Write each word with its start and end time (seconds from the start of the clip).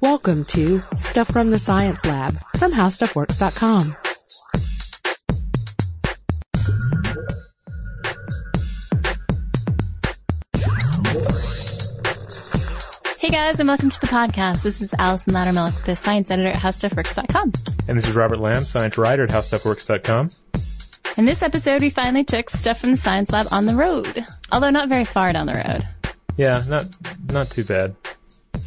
Welcome 0.00 0.44
to 0.46 0.78
Stuff 0.96 1.28
from 1.28 1.50
the 1.50 1.58
Science 1.58 2.04
Lab 2.04 2.38
from 2.58 2.72
HowStuffWorks.com. 2.72 3.96
Hey 13.18 13.30
guys, 13.30 13.58
and 13.58 13.68
welcome 13.68 13.88
to 13.88 14.00
the 14.00 14.06
podcast. 14.06 14.62
This 14.64 14.82
is 14.82 14.92
Allison 14.98 15.32
Loudermilk, 15.32 15.84
the 15.86 15.96
science 15.96 16.30
editor 16.30 16.50
at 16.50 16.56
HowStuffWorks.com. 16.56 17.52
And 17.88 17.96
this 17.96 18.06
is 18.06 18.14
Robert 18.14 18.38
Lamb, 18.38 18.66
science 18.66 18.98
writer 18.98 19.22
at 19.24 19.30
HowStuffWorks.com. 19.30 20.30
In 21.16 21.24
this 21.24 21.40
episode, 21.42 21.80
we 21.80 21.88
finally 21.88 22.24
took 22.24 22.50
stuff 22.50 22.80
from 22.80 22.90
the 22.90 22.96
science 22.98 23.30
lab 23.30 23.46
on 23.50 23.64
the 23.64 23.74
road, 23.74 24.26
although 24.52 24.68
not 24.70 24.88
very 24.90 25.06
far 25.06 25.32
down 25.32 25.46
the 25.46 25.54
road, 25.54 25.88
Yeah, 26.36 26.64
not 26.68 26.86
not 27.32 27.50
too 27.50 27.64
bad. 27.64 27.94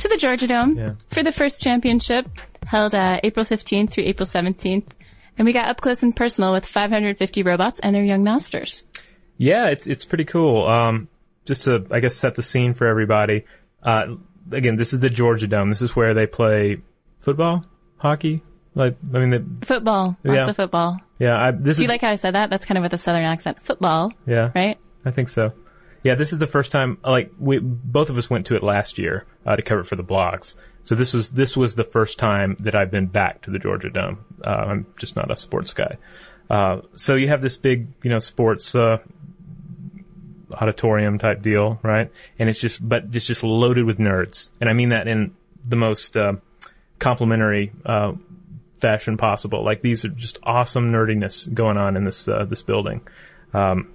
To 0.07 0.15
the 0.15 0.19
Georgia 0.19 0.47
Dome 0.47 0.77
Yeah. 0.77 0.93
for 1.09 1.23
the 1.23 1.31
first 1.31 1.61
championship 1.61 2.27
held 2.65 2.93
uh, 2.93 3.19
April 3.23 3.45
15th 3.45 3.91
through 3.91 4.03
April 4.05 4.25
17th. 4.27 4.85
And 5.37 5.45
we 5.45 5.53
got 5.53 5.67
up 5.69 5.81
close 5.81 6.01
and 6.03 6.15
personal 6.15 6.51
with 6.51 6.65
550 6.65 7.43
robots 7.43 7.79
and 7.79 7.95
their 7.95 8.03
young 8.03 8.23
masters. 8.23 8.83
Yeah, 9.37 9.67
it's 9.67 9.85
it's 9.85 10.03
pretty 10.03 10.25
cool. 10.25 10.65
Um, 10.67 11.09
just 11.45 11.63
to 11.65 11.85
I 11.91 11.99
guess 11.99 12.15
set 12.15 12.33
the 12.35 12.41
scene 12.41 12.73
for 12.73 12.87
everybody. 12.87 13.45
Uh, 13.83 14.15
again, 14.51 14.77
this 14.77 14.93
is 14.93 14.99
the 14.99 15.11
Georgia 15.11 15.45
Dome. 15.47 15.69
This 15.69 15.83
is 15.83 15.95
where 15.95 16.15
they 16.15 16.25
play 16.25 16.77
football, 17.19 17.63
hockey. 17.97 18.41
Like 18.73 18.97
I 19.13 19.19
mean, 19.19 19.29
the, 19.29 19.65
Football, 19.65 20.17
lots 20.23 20.35
Yeah. 20.37 20.49
of 20.49 20.55
football. 20.55 20.99
yeah. 21.19 21.37
I, 21.39 21.51
this 21.51 21.61
Do 21.63 21.69
is 21.69 21.81
you 21.81 21.87
like 21.87 22.01
how 22.01 22.09
I 22.09 22.15
said 22.15 22.33
that? 22.33 22.49
That's 22.49 22.65
kind 22.65 22.77
of 22.79 22.83
with 22.83 22.93
a 22.93 22.97
southern 22.97 23.23
accent. 23.23 23.61
Football, 23.61 24.11
yeah. 24.25 24.51
right? 24.55 24.77
I 25.05 25.11
think 25.11 25.29
so. 25.29 25.53
Yeah, 26.07 26.15
this 26.15 26.31
is 26.31 26.39
the 26.39 26.47
first 26.47 26.71
time. 26.71 26.99
Like 27.03 27.33
we 27.37 27.59
both 27.59 28.09
of 28.09 28.17
us 28.17 28.29
went 28.29 28.45
to 28.45 28.55
it 28.55 28.63
last 28.63 28.97
year 28.97 29.25
uh, 29.45 29.57
to 29.57 29.61
cover 29.61 29.81
it 29.81 29.87
for 29.87 29.97
the 29.97 30.05
blogs. 30.05 30.55
So 30.83 30.95
this 30.95 31.13
was 31.13 31.31
this 31.31 31.57
was 31.57 31.75
the 31.75 31.83
first 31.83 32.17
time 32.17 32.55
that 32.61 32.75
I've 32.75 32.89
been 32.89 33.07
back 33.07 33.41
to 33.41 33.51
the 33.51 33.59
Georgia 33.59 33.89
Dome. 33.89 34.23
Uh, 34.41 34.49
I'm 34.49 34.85
just 34.97 35.17
not 35.17 35.29
a 35.29 35.35
sports 35.35 35.73
guy. 35.73 35.97
Uh, 36.49 36.79
so 36.95 37.15
you 37.15 37.27
have 37.27 37.41
this 37.41 37.57
big, 37.57 37.89
you 38.03 38.09
know, 38.09 38.19
sports 38.19 38.73
uh, 38.73 38.99
auditorium 40.53 41.17
type 41.17 41.41
deal, 41.41 41.77
right? 41.83 42.09
And 42.39 42.47
it's 42.47 42.59
just, 42.61 42.87
but 42.87 43.07
it's 43.11 43.27
just 43.27 43.43
loaded 43.43 43.83
with 43.83 43.97
nerds, 43.97 44.49
and 44.61 44.69
I 44.69 44.73
mean 44.73 44.89
that 44.89 45.09
in 45.09 45.35
the 45.67 45.75
most 45.75 46.15
uh, 46.15 46.35
complimentary 46.99 47.73
uh, 47.85 48.13
fashion 48.79 49.17
possible. 49.17 49.61
Like 49.61 49.81
these 49.81 50.05
are 50.05 50.09
just 50.09 50.39
awesome 50.43 50.93
nerdiness 50.93 51.53
going 51.53 51.75
on 51.75 51.97
in 51.97 52.05
this 52.05 52.23
this 52.23 52.61
building. 52.61 53.01
Um, 53.53 53.91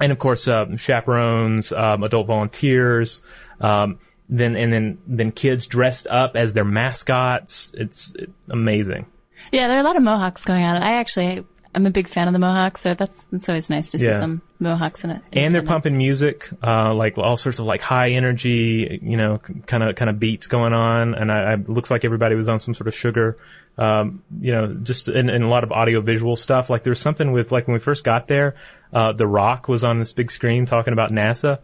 and 0.00 0.12
of 0.12 0.18
course, 0.18 0.48
uh, 0.48 0.76
chaperones, 0.76 1.72
um, 1.72 2.02
adult 2.02 2.26
volunteers, 2.26 3.22
um, 3.60 3.98
then 4.28 4.56
and 4.56 4.72
then 4.72 4.98
then 5.06 5.32
kids 5.32 5.66
dressed 5.66 6.06
up 6.06 6.36
as 6.36 6.54
their 6.54 6.64
mascots. 6.64 7.72
It's, 7.76 8.14
amazing. 8.50 9.06
Yeah, 9.50 9.68
there 9.68 9.76
are 9.76 9.80
a 9.80 9.84
lot 9.84 9.96
of 9.96 10.02
Mohawks 10.02 10.44
going 10.44 10.62
on. 10.64 10.82
I 10.82 10.94
actually, 10.94 11.44
I'm 11.74 11.84
a 11.84 11.90
big 11.90 12.06
fan 12.06 12.28
of 12.28 12.32
the 12.32 12.38
Mohawks, 12.38 12.80
so 12.80 12.94
that's, 12.94 13.28
it's 13.32 13.48
always 13.48 13.68
nice 13.68 13.90
to 13.90 13.98
see 13.98 14.06
Yeah. 14.06 14.20
some 14.20 14.40
Mohawks 14.60 15.02
in 15.04 15.10
it. 15.10 15.22
And 15.32 15.52
they're 15.52 15.62
pumping 15.62 15.96
music, 15.96 16.48
uh, 16.62 16.94
like 16.94 17.18
all 17.18 17.36
sorts 17.36 17.58
of 17.58 17.66
like 17.66 17.82
high 17.82 18.10
energy, 18.12 19.00
you 19.02 19.16
know, 19.16 19.38
kind 19.66 19.82
of 19.82 19.96
kind 19.96 20.08
of 20.08 20.20
beats 20.20 20.46
going 20.46 20.72
on. 20.72 21.14
And 21.14 21.32
I, 21.32 21.42
I 21.42 21.52
it 21.54 21.68
looks 21.68 21.90
like 21.90 22.04
everybody 22.04 22.36
was 22.36 22.48
on 22.48 22.60
some 22.60 22.72
sort 22.72 22.86
of 22.88 22.94
sugar, 22.94 23.36
um, 23.78 24.22
you 24.40 24.52
know, 24.52 24.74
just 24.74 25.08
in, 25.08 25.30
and 25.30 25.44
a 25.44 25.48
lot 25.48 25.64
of 25.64 25.72
audio 25.72 26.00
visual 26.00 26.36
stuff. 26.36 26.70
Like 26.70 26.84
there's 26.84 27.00
something 27.00 27.32
with 27.32 27.52
like 27.52 27.66
when 27.66 27.74
we 27.74 27.80
first 27.80 28.04
got 28.04 28.28
there, 28.28 28.56
uh, 28.92 29.12
The 29.12 29.26
Rock 29.26 29.68
was 29.68 29.84
on 29.84 29.98
this 29.98 30.12
big 30.12 30.30
screen 30.30 30.66
talking 30.66 30.92
about 30.92 31.10
NASA. 31.10 31.58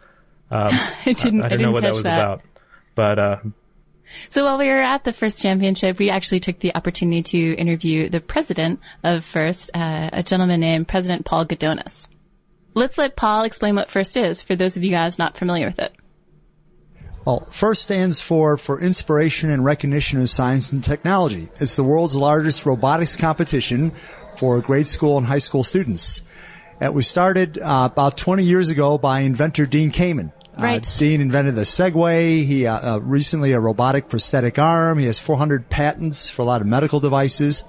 Um, 0.50 0.70
I 1.06 1.12
didn't, 1.12 1.42
I, 1.42 1.46
I 1.46 1.48
didn't 1.50 1.62
know 1.62 1.72
what 1.72 1.82
that 1.82 1.92
was 1.92 2.00
about, 2.00 2.42
but 2.94 3.18
uh, 3.18 3.36
So 4.28 4.44
while 4.44 4.58
we 4.58 4.68
were 4.68 4.80
at 4.80 5.04
the 5.04 5.12
first 5.12 5.42
championship, 5.42 5.98
we 5.98 6.10
actually 6.10 6.40
took 6.40 6.58
the 6.58 6.74
opportunity 6.74 7.22
to 7.22 7.54
interview 7.56 8.08
the 8.08 8.20
president 8.20 8.80
of 9.02 9.24
FIRST, 9.24 9.70
uh, 9.74 10.10
a 10.12 10.22
gentleman 10.22 10.60
named 10.60 10.88
President 10.88 11.24
Paul 11.24 11.46
Gudonis. 11.46 12.08
Let's 12.74 12.98
let 12.98 13.16
Paul 13.16 13.44
explain 13.44 13.74
what 13.74 13.90
FIRST 13.90 14.16
is 14.16 14.42
for 14.42 14.56
those 14.56 14.76
of 14.76 14.84
you 14.84 14.90
guys 14.90 15.18
not 15.18 15.36
familiar 15.36 15.66
with 15.66 15.78
it. 15.78 15.94
Well, 17.28 17.46
FIRST 17.50 17.82
stands 17.82 18.20
for 18.22 18.56
for 18.56 18.80
Inspiration 18.80 19.50
and 19.50 19.62
Recognition 19.62 20.18
of 20.18 20.30
Science 20.30 20.72
and 20.72 20.82
Technology. 20.82 21.50
It's 21.60 21.76
the 21.76 21.84
world's 21.84 22.16
largest 22.16 22.64
robotics 22.64 23.16
competition 23.16 23.92
for 24.38 24.62
grade 24.62 24.88
school 24.88 25.18
and 25.18 25.26
high 25.26 25.36
school 25.36 25.62
students. 25.62 26.22
It 26.80 26.94
was 26.94 27.06
started 27.06 27.58
uh, 27.58 27.90
about 27.92 28.16
20 28.16 28.44
years 28.44 28.70
ago 28.70 28.96
by 28.96 29.20
inventor 29.20 29.66
Dean 29.66 29.92
Kamen. 29.92 30.32
Right. 30.56 30.82
Uh, 30.82 30.98
Dean 30.98 31.20
invented 31.20 31.54
the 31.54 31.64
Segway. 31.64 32.46
He 32.46 32.66
uh, 32.66 32.94
uh, 32.94 33.00
recently 33.00 33.52
a 33.52 33.60
robotic 33.60 34.08
prosthetic 34.08 34.58
arm. 34.58 34.98
He 34.98 35.04
has 35.04 35.18
400 35.18 35.68
patents 35.68 36.30
for 36.30 36.40
a 36.40 36.44
lot 36.46 36.62
of 36.62 36.66
medical 36.66 36.98
devices. 36.98 37.62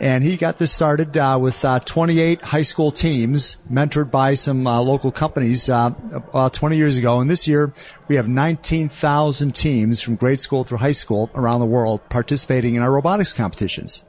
And 0.00 0.22
he 0.22 0.36
got 0.36 0.58
this 0.58 0.72
started 0.72 1.16
uh, 1.16 1.38
with 1.40 1.64
uh, 1.64 1.80
28 1.80 2.40
high 2.42 2.62
school 2.62 2.92
teams, 2.92 3.56
mentored 3.70 4.12
by 4.12 4.34
some 4.34 4.64
uh, 4.66 4.80
local 4.80 5.10
companies 5.10 5.68
uh, 5.68 5.90
about 6.12 6.54
20 6.54 6.76
years 6.76 6.96
ago. 6.96 7.20
And 7.20 7.28
this 7.28 7.48
year, 7.48 7.72
we 8.06 8.14
have 8.14 8.28
19,000 8.28 9.54
teams 9.56 10.00
from 10.00 10.14
grade 10.14 10.38
school 10.38 10.62
through 10.62 10.78
high 10.78 10.92
school 10.92 11.30
around 11.34 11.60
the 11.60 11.66
world 11.66 12.00
participating 12.10 12.76
in 12.76 12.82
our 12.82 12.92
robotics 12.92 13.32
competitions. 13.32 14.04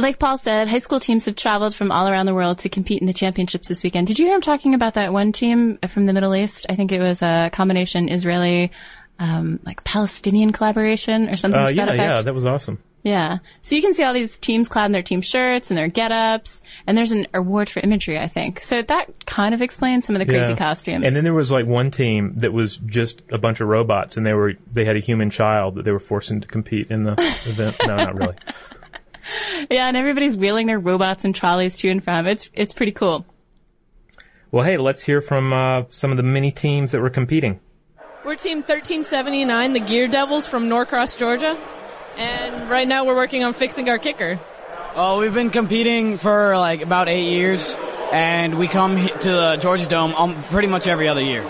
Like 0.00 0.20
Paul 0.20 0.38
said, 0.38 0.68
high 0.68 0.78
school 0.78 1.00
teams 1.00 1.24
have 1.24 1.34
traveled 1.34 1.74
from 1.74 1.90
all 1.90 2.06
around 2.06 2.26
the 2.26 2.34
world 2.34 2.58
to 2.58 2.68
compete 2.68 3.00
in 3.00 3.08
the 3.08 3.12
championships 3.12 3.66
this 3.66 3.82
weekend. 3.82 4.06
Did 4.06 4.20
you 4.20 4.26
hear 4.26 4.36
him 4.36 4.40
talking 4.40 4.74
about 4.74 4.94
that 4.94 5.12
one 5.12 5.32
team 5.32 5.78
from 5.88 6.06
the 6.06 6.12
Middle 6.12 6.36
East? 6.36 6.66
I 6.68 6.76
think 6.76 6.92
it 6.92 7.00
was 7.00 7.20
a 7.20 7.50
combination 7.52 8.08
Israeli, 8.08 8.70
um, 9.18 9.58
like 9.66 9.82
Palestinian 9.82 10.52
collaboration 10.52 11.28
or 11.28 11.36
something 11.36 11.60
Uh, 11.60 11.66
to 11.66 11.74
yeah, 11.74 11.86
that 11.86 11.94
effect. 11.96 12.10
yeah, 12.18 12.22
that 12.22 12.34
was 12.34 12.46
awesome. 12.46 12.78
Yeah. 13.04 13.38
So 13.62 13.76
you 13.76 13.80
can 13.82 13.94
see 13.94 14.02
all 14.02 14.12
these 14.12 14.38
teams 14.38 14.68
clad 14.68 14.86
in 14.86 14.92
their 14.92 15.02
team 15.02 15.20
shirts 15.22 15.70
and 15.70 15.78
their 15.78 15.88
get-ups, 15.88 16.62
and 16.86 16.98
there's 16.98 17.12
an 17.12 17.26
award 17.32 17.70
for 17.70 17.80
imagery, 17.80 18.18
I 18.18 18.26
think. 18.28 18.60
So 18.60 18.82
that 18.82 19.24
kind 19.24 19.54
of 19.54 19.62
explains 19.62 20.04
some 20.04 20.16
of 20.16 20.20
the 20.20 20.26
crazy 20.26 20.50
Yeah. 20.50 20.56
costumes. 20.56 21.06
And 21.06 21.14
then 21.16 21.22
there 21.24 21.32
was 21.32 21.50
like 21.52 21.64
one 21.66 21.90
team 21.90 22.34
that 22.38 22.52
was 22.52 22.76
just 22.78 23.22
a 23.30 23.38
bunch 23.38 23.60
of 23.60 23.68
robots, 23.68 24.16
and 24.16 24.26
they 24.26 24.34
were 24.34 24.54
they 24.72 24.84
had 24.84 24.96
a 24.96 25.00
human 25.00 25.30
child 25.30 25.76
that 25.76 25.84
they 25.84 25.92
were 25.92 26.00
forcing 26.00 26.40
to 26.40 26.48
compete 26.48 26.90
in 26.90 27.04
the 27.04 27.12
event. 27.46 27.76
No, 27.86 27.96
not 27.96 28.14
really. 28.16 28.34
yeah, 29.70 29.86
and 29.88 29.96
everybody's 29.96 30.36
wheeling 30.36 30.66
their 30.66 30.78
robots 30.80 31.24
and 31.24 31.34
trolleys 31.34 31.76
to 31.78 31.88
and 31.88 32.02
from. 32.02 32.26
It's 32.26 32.50
it's 32.52 32.72
pretty 32.74 32.92
cool. 32.92 33.24
Well, 34.50 34.64
hey, 34.64 34.76
let's 34.78 35.04
hear 35.04 35.20
from 35.20 35.52
uh, 35.52 35.82
some 35.90 36.10
of 36.10 36.16
the 36.16 36.22
many 36.22 36.50
teams 36.50 36.92
that 36.92 37.00
were 37.00 37.10
competing. 37.10 37.60
We're 38.24 38.34
Team 38.34 38.58
1379, 38.58 39.72
the 39.74 39.80
Gear 39.80 40.08
Devils 40.08 40.46
from 40.46 40.68
Norcross, 40.68 41.16
Georgia. 41.16 41.56
And 42.18 42.68
right 42.68 42.86
now 42.86 43.04
we're 43.04 43.14
working 43.14 43.44
on 43.44 43.54
fixing 43.54 43.88
our 43.88 43.98
kicker. 43.98 44.40
Oh, 44.94 45.20
we've 45.20 45.32
been 45.32 45.50
competing 45.50 46.18
for 46.18 46.56
like 46.58 46.82
about 46.82 47.08
eight 47.08 47.30
years, 47.30 47.76
and 48.10 48.58
we 48.58 48.66
come 48.66 48.96
to 48.96 49.30
the 49.30 49.58
Georgia 49.60 49.86
Dome 49.86 50.14
um, 50.14 50.42
pretty 50.44 50.66
much 50.66 50.88
every 50.88 51.08
other 51.08 51.22
year. 51.22 51.48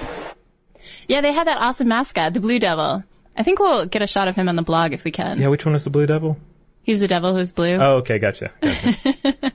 Yeah, 1.06 1.22
they 1.22 1.32
had 1.32 1.46
that 1.46 1.56
awesome 1.58 1.88
mascot, 1.88 2.34
the 2.34 2.40
Blue 2.40 2.58
Devil. 2.58 3.02
I 3.34 3.42
think 3.42 3.60
we'll 3.60 3.86
get 3.86 4.02
a 4.02 4.06
shot 4.06 4.28
of 4.28 4.36
him 4.36 4.48
on 4.48 4.56
the 4.56 4.62
blog 4.62 4.92
if 4.92 5.04
we 5.04 5.10
can. 5.10 5.40
Yeah, 5.40 5.48
which 5.48 5.64
one 5.64 5.72
was 5.72 5.84
the 5.84 5.90
Blue 5.90 6.04
Devil? 6.04 6.36
He's 6.82 7.00
the 7.00 7.08
devil 7.08 7.34
who's 7.34 7.52
blue. 7.52 7.76
Oh, 7.76 7.96
okay, 7.96 8.18
gotcha. 8.18 8.50
gotcha. 8.62 9.52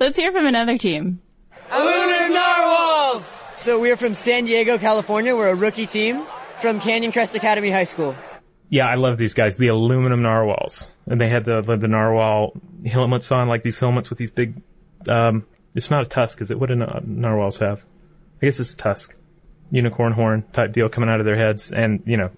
Let's 0.00 0.16
hear 0.16 0.32
from 0.32 0.46
another 0.46 0.78
team. 0.78 1.20
Aluminum 1.70 2.32
Narwhals! 2.32 3.46
So 3.56 3.80
we're 3.80 3.96
from 3.96 4.14
San 4.14 4.44
Diego, 4.44 4.78
California. 4.78 5.36
We're 5.36 5.50
a 5.50 5.54
rookie 5.54 5.86
team 5.86 6.26
from 6.58 6.80
Canyon 6.80 7.12
Crest 7.12 7.34
Academy 7.34 7.70
High 7.70 7.84
School. 7.84 8.14
Yeah, 8.68 8.88
I 8.88 8.94
love 8.96 9.16
these 9.16 9.34
guys, 9.34 9.56
the 9.56 9.68
aluminum 9.68 10.22
narwhals, 10.22 10.94
and 11.06 11.20
they 11.20 11.28
had 11.28 11.44
the 11.44 11.60
the, 11.60 11.76
the 11.76 11.88
narwhal 11.88 12.52
helmets 12.84 13.30
on, 13.30 13.48
like 13.48 13.62
these 13.62 13.78
helmets 13.78 14.10
with 14.10 14.18
these 14.18 14.30
big. 14.30 14.60
Um, 15.08 15.46
it's 15.74 15.90
not 15.90 16.02
a 16.02 16.06
tusk, 16.06 16.40
is 16.40 16.50
it? 16.50 16.58
What 16.58 16.68
do 16.68 16.74
narwhals 16.74 17.58
have? 17.58 17.82
I 18.42 18.46
guess 18.46 18.60
it's 18.60 18.72
a 18.72 18.76
tusk, 18.76 19.16
unicorn 19.70 20.12
horn 20.12 20.44
type 20.52 20.72
deal 20.72 20.88
coming 20.88 21.08
out 21.08 21.20
of 21.20 21.26
their 21.26 21.36
heads, 21.36 21.70
and 21.70 22.02
you 22.06 22.16
know, 22.16 22.30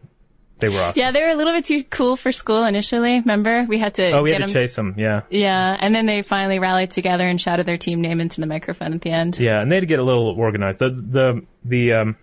they 0.59 0.69
were 0.69 0.81
awesome. 0.81 1.01
Yeah, 1.01 1.13
they 1.13 1.23
were 1.23 1.31
a 1.31 1.35
little 1.37 1.53
bit 1.53 1.65
too 1.65 1.85
cool 1.85 2.17
for 2.17 2.33
school 2.33 2.65
initially. 2.65 3.21
Remember, 3.21 3.65
we 3.69 3.79
had 3.79 3.95
to. 3.95 4.11
oh, 4.13 4.23
we 4.23 4.31
get 4.31 4.41
had 4.41 4.49
to 4.49 4.53
them. 4.53 4.63
chase 4.63 4.77
them. 4.77 4.95
Yeah. 4.99 5.23
Yeah, 5.31 5.77
and 5.79 5.95
then 5.95 6.07
they 6.07 6.23
finally 6.23 6.59
rallied 6.59 6.91
together 6.91 7.27
and 7.27 7.41
shouted 7.41 7.65
their 7.65 7.79
team 7.79 8.01
name 8.01 8.21
into 8.21 8.41
the 8.41 8.47
microphone 8.47 8.93
at 8.93 9.01
the 9.01 9.11
end. 9.11 9.39
Yeah, 9.39 9.61
and 9.61 9.71
they 9.71 9.77
had 9.77 9.81
to 9.81 9.87
get 9.87 9.99
a 9.99 10.05
little 10.05 10.29
organized. 10.37 10.81
The 10.81 10.91
the 10.91 11.47
the 11.65 11.93
um, 11.93 12.17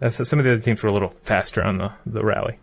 uh, 0.00 0.08
some 0.08 0.38
of 0.38 0.44
the 0.44 0.52
other 0.52 0.62
teams 0.62 0.82
were 0.82 0.88
a 0.88 0.92
little 0.92 1.14
faster 1.22 1.62
on 1.62 1.78
the 1.78 1.92
the 2.06 2.24
rally. 2.24 2.58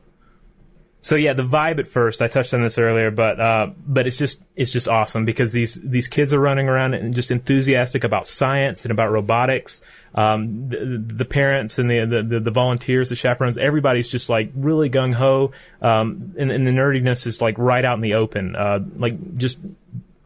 So 1.04 1.16
yeah, 1.16 1.34
the 1.34 1.44
vibe 1.44 1.80
at 1.80 1.88
first, 1.88 2.22
I 2.22 2.28
touched 2.28 2.54
on 2.54 2.62
this 2.62 2.78
earlier, 2.78 3.10
but 3.10 3.40
uh, 3.40 3.72
but 3.88 4.06
it's 4.06 4.18
just 4.18 4.40
it's 4.56 4.70
just 4.72 4.88
awesome 4.88 5.26
because 5.26 5.52
these 5.52 5.74
these 5.76 6.08
kids 6.08 6.32
are 6.32 6.40
running 6.40 6.70
around 6.70 6.94
and 6.94 7.16
just 7.16 7.32
enthusiastic 7.32 8.04
about 8.04 8.28
science 8.28 8.86
and 8.86 8.92
about 8.92 9.12
robotics. 9.12 9.82
Um, 10.14 10.70
the, 10.70 11.04
the 11.16 11.26
parents 11.26 11.80
and 11.80 11.90
the, 11.90 12.06
the 12.06 12.40
the 12.40 12.52
volunteers, 12.52 13.10
the 13.10 13.16
chaperones, 13.16 13.58
everybody's 13.58 14.08
just 14.10 14.30
like 14.30 14.52
really 14.56 14.90
gung 14.92 15.14
ho. 15.16 15.54
Um, 15.82 16.36
and, 16.38 16.52
and 16.52 16.68
the 16.68 16.72
nerdiness 16.72 17.26
is 17.26 17.42
like 17.42 17.58
right 17.58 17.84
out 17.84 17.96
in 17.96 18.02
the 18.02 18.14
open. 18.14 18.56
Uh, 18.56 18.80
like 18.98 19.38
just 19.38 19.58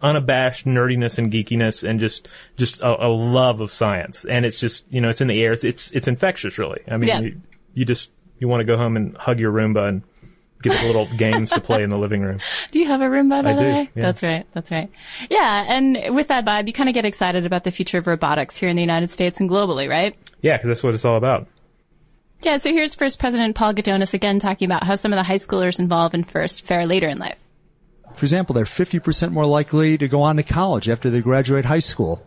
unabashed 0.01 0.65
nerdiness 0.65 1.17
and 1.17 1.31
geekiness 1.31 1.87
and 1.87 1.99
just 1.99 2.27
just 2.57 2.81
a, 2.81 3.05
a 3.05 3.07
love 3.07 3.61
of 3.61 3.71
science 3.71 4.25
and 4.25 4.45
it's 4.45 4.59
just 4.59 4.85
you 4.91 4.99
know 5.01 5.09
it's 5.09 5.21
in 5.21 5.27
the 5.27 5.41
air 5.41 5.53
it's 5.53 5.63
it's 5.63 5.89
it's 5.91 6.07
infectious 6.07 6.59
really 6.59 6.81
i 6.91 6.97
mean 6.97 7.07
Yeah. 7.07 7.19
you, 7.21 7.41
you 7.73 7.85
just 7.85 8.11
you 8.37 8.47
want 8.47 8.59
to 8.59 8.65
go 8.65 8.77
home 8.77 8.97
and 8.97 9.15
hug 9.17 9.39
your 9.39 9.51
roomba 9.51 9.87
and 9.87 10.03
get 10.69 10.79
the 10.81 10.87
little 10.87 11.07
games 11.17 11.49
to 11.51 11.59
play 11.61 11.83
in 11.83 11.89
the 11.89 11.97
living 11.97 12.21
room 12.21 12.39
Do 12.71 12.79
you 12.79 12.87
have 12.87 13.01
a 13.01 13.05
Roomba, 13.05 13.43
by 13.43 13.51
I 13.51 13.53
the 13.53 13.61
do, 13.61 13.67
way? 13.67 13.89
yeah. 13.95 14.01
That's 14.03 14.21
right. 14.23 14.45
That's 14.53 14.71
right. 14.71 14.89
Yeah, 15.29 15.65
and 15.67 16.15
with 16.15 16.27
that 16.29 16.45
vibe, 16.45 16.67
you 16.67 16.73
kind 16.73 16.89
of 16.89 16.95
get 16.95 17.05
excited 17.05 17.45
about 17.45 17.63
the 17.63 17.71
future 17.71 17.97
of 17.97 18.07
robotics 18.07 18.57
here 18.57 18.69
in 18.69 18.75
the 18.75 18.81
United 18.81 19.09
States 19.09 19.39
and 19.39 19.49
globally, 19.49 19.89
right? 19.89 20.15
yeah 20.41 20.57
because 20.57 20.67
that's 20.67 20.83
what 20.83 20.93
it's 20.93 21.05
all 21.05 21.15
about 21.17 21.47
Yeah, 22.43 22.57
so 22.57 22.69
here's 22.71 22.93
First 22.93 23.19
President 23.19 23.55
Paul 23.55 23.73
Gudonis 23.73 24.13
again 24.13 24.37
talking 24.39 24.65
about 24.67 24.83
how 24.83 24.95
some 24.95 25.11
of 25.13 25.17
the 25.17 25.23
high 25.23 25.37
schoolers 25.37 25.79
involved 25.79 26.13
in 26.13 26.23
First 26.23 26.63
fare 26.65 26.85
later 26.85 27.07
in 27.07 27.17
life. 27.17 27.39
For 28.13 28.25
example, 28.25 28.53
they're 28.53 28.65
50% 28.65 29.31
more 29.31 29.45
likely 29.45 29.97
to 29.97 30.07
go 30.07 30.21
on 30.21 30.35
to 30.37 30.43
college 30.43 30.87
after 30.89 31.09
they 31.09 31.21
graduate 31.21 31.65
high 31.65 31.79
school. 31.79 32.23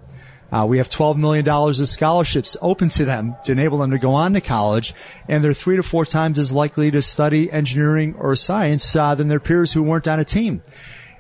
Uh, 0.50 0.66
we 0.68 0.78
have 0.78 0.88
$12 0.88 1.16
million 1.16 1.46
of 1.48 1.88
scholarships 1.88 2.56
open 2.62 2.88
to 2.90 3.04
them 3.04 3.36
to 3.44 3.52
enable 3.52 3.78
them 3.78 3.90
to 3.90 3.98
go 3.98 4.12
on 4.12 4.32
to 4.32 4.40
college, 4.40 4.94
and 5.28 5.44
they're 5.44 5.52
three 5.54 5.76
to 5.76 5.82
four 5.82 6.04
times 6.06 6.38
as 6.38 6.50
likely 6.50 6.90
to 6.90 7.02
study 7.02 7.50
engineering 7.52 8.14
or 8.18 8.34
science 8.34 8.96
uh, 8.96 9.14
than 9.14 9.28
their 9.28 9.40
peers 9.40 9.72
who 9.72 9.82
weren't 9.82 10.08
on 10.08 10.18
a 10.20 10.24
team. 10.24 10.62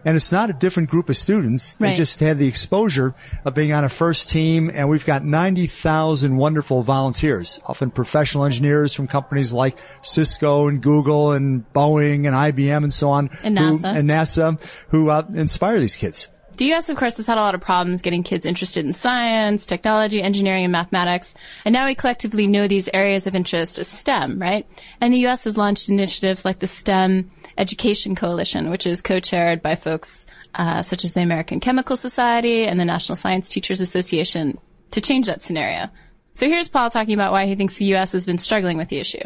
And 0.04 0.16
it's 0.16 0.30
not 0.32 0.48
a 0.48 0.52
different 0.52 0.88
group 0.88 1.08
of 1.10 1.16
students. 1.16 1.74
They 1.74 1.88
just 1.96 2.20
had 2.20 2.38
the 2.38 2.46
exposure 2.46 3.14
of 3.44 3.54
being 3.54 3.72
on 3.72 3.84
a 3.84 3.88
first 3.88 4.30
team, 4.30 4.70
and 4.72 4.88
we've 4.88 5.04
got 5.04 5.24
90,000 5.24 6.36
wonderful 6.36 6.82
volunteers, 6.82 7.60
often 7.66 7.90
professional 7.90 8.44
engineers 8.44 8.94
from 8.94 9.08
companies 9.08 9.52
like 9.52 9.76
Cisco 10.00 10.68
and 10.68 10.80
Google 10.80 11.32
and 11.32 11.64
Boeing 11.74 12.26
and 12.26 12.34
IBM 12.34 12.84
and 12.84 12.92
so 12.92 13.10
on. 13.10 13.28
And 13.42 13.58
who- 13.58 13.76
NASA. 13.78 13.94
and 13.96 14.08
NASA, 14.08 14.62
who 14.90 15.10
uh, 15.10 15.26
inspire 15.34 15.80
these 15.80 15.96
kids. 15.96 16.28
The 16.58 16.66
U.S., 16.66 16.88
of 16.88 16.96
course, 16.96 17.18
has 17.18 17.26
had 17.26 17.38
a 17.38 17.40
lot 17.40 17.54
of 17.54 17.60
problems 17.60 18.02
getting 18.02 18.24
kids 18.24 18.44
interested 18.44 18.84
in 18.84 18.92
science, 18.92 19.64
technology, 19.64 20.20
engineering, 20.20 20.64
and 20.64 20.72
mathematics. 20.72 21.32
And 21.64 21.72
now 21.72 21.86
we 21.86 21.94
collectively 21.94 22.48
know 22.48 22.66
these 22.66 22.88
areas 22.92 23.28
of 23.28 23.36
interest 23.36 23.78
as 23.78 23.86
STEM, 23.86 24.40
right? 24.40 24.66
And 25.00 25.14
the 25.14 25.20
U.S. 25.20 25.44
has 25.44 25.56
launched 25.56 25.88
initiatives 25.88 26.44
like 26.44 26.58
the 26.58 26.66
STEM 26.66 27.30
Education 27.56 28.16
Coalition, 28.16 28.70
which 28.70 28.88
is 28.88 29.02
co-chaired 29.02 29.62
by 29.62 29.76
folks 29.76 30.26
uh, 30.56 30.82
such 30.82 31.04
as 31.04 31.12
the 31.12 31.20
American 31.20 31.60
Chemical 31.60 31.96
Society 31.96 32.66
and 32.66 32.80
the 32.80 32.84
National 32.84 33.14
Science 33.14 33.48
Teachers 33.48 33.80
Association 33.80 34.58
to 34.90 35.00
change 35.00 35.26
that 35.26 35.42
scenario. 35.42 35.88
So 36.32 36.48
here's 36.48 36.66
Paul 36.66 36.90
talking 36.90 37.14
about 37.14 37.30
why 37.30 37.46
he 37.46 37.54
thinks 37.54 37.74
the 37.74 37.84
U.S. 37.86 38.10
has 38.10 38.26
been 38.26 38.38
struggling 38.38 38.78
with 38.78 38.88
the 38.88 38.98
issue. 38.98 39.22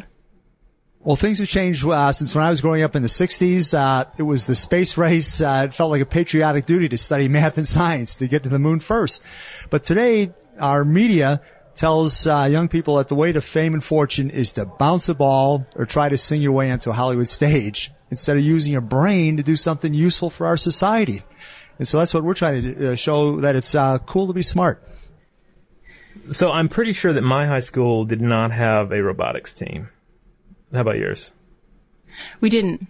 Well, 1.05 1.17
things 1.17 1.41
have 1.41 1.49
changed 1.49 1.85
uh, 1.85 2.13
since 2.13 2.33
when 2.33 2.45
I 2.45 2.51
was 2.51 2.61
growing 2.61 2.85
up 2.85 2.95
in 2.95 3.03
the 3.03 3.09
60s. 3.09 3.75
Uh, 3.77 4.05
it 4.19 4.23
was 4.23 4.47
the 4.47 4.55
space 4.55 4.97
race. 4.97 5.41
Uh, 5.41 5.67
it 5.67 5.75
felt 5.75 5.91
like 5.91 6.01
a 6.01 6.07
patriotic 6.07 6.65
duty 6.65 6.89
to 6.91 6.97
study 6.99 7.29
math 7.37 7.59
and 7.59 7.67
science 7.67 8.15
to 8.17 8.29
get 8.29 8.45
to 8.45 8.49
the 8.49 8.61
moon 8.61 8.79
first. 8.79 9.25
But 9.69 9.83
today, 9.83 10.33
our 10.61 10.85
media 10.85 11.43
tells 11.75 12.27
uh, 12.27 12.47
young 12.49 12.69
people 12.69 12.97
that 12.97 13.09
the 13.09 13.17
way 13.17 13.33
to 13.33 13.41
fame 13.41 13.75
and 13.75 13.83
fortune 13.83 14.31
is 14.31 14.53
to 14.53 14.65
bounce 14.65 15.09
a 15.09 15.15
ball 15.15 15.65
or 15.75 15.87
try 15.87 16.09
to 16.09 16.17
sing 16.17 16.41
your 16.41 16.53
way 16.53 16.71
onto 16.71 16.91
a 16.91 16.93
Hollywood 16.93 17.29
stage 17.29 17.91
instead 18.11 18.37
of 18.37 18.45
using 18.45 18.71
your 18.71 18.83
brain 18.83 19.39
to 19.39 19.43
do 19.43 19.57
something 19.57 19.95
useful 19.95 20.31
for 20.31 20.47
our 20.47 20.57
society. 20.57 21.23
And 21.81 21.89
so 21.89 21.99
that's 21.99 22.15
what 22.15 22.23
we're 22.23 22.35
trying 22.35 22.63
to 22.63 22.93
uh, 22.93 22.95
show 22.95 23.41
that 23.41 23.57
it's 23.57 23.75
uh, 23.75 23.99
cool 23.99 24.29
to 24.29 24.35
be 24.35 24.43
smart. 24.43 24.87
so 26.31 26.53
i'm 26.53 26.69
pretty 26.69 26.93
sure 26.93 27.13
that 27.13 27.23
my 27.23 27.47
high 27.47 27.61
school 27.61 28.05
did 28.05 28.21
not 28.21 28.53
have 28.53 28.93
a 28.93 29.03
robotics 29.03 29.55
team 29.55 29.89
how 30.73 30.81
about 30.81 30.99
yours 30.99 31.33
We 32.41 32.49
didn't. 32.51 32.87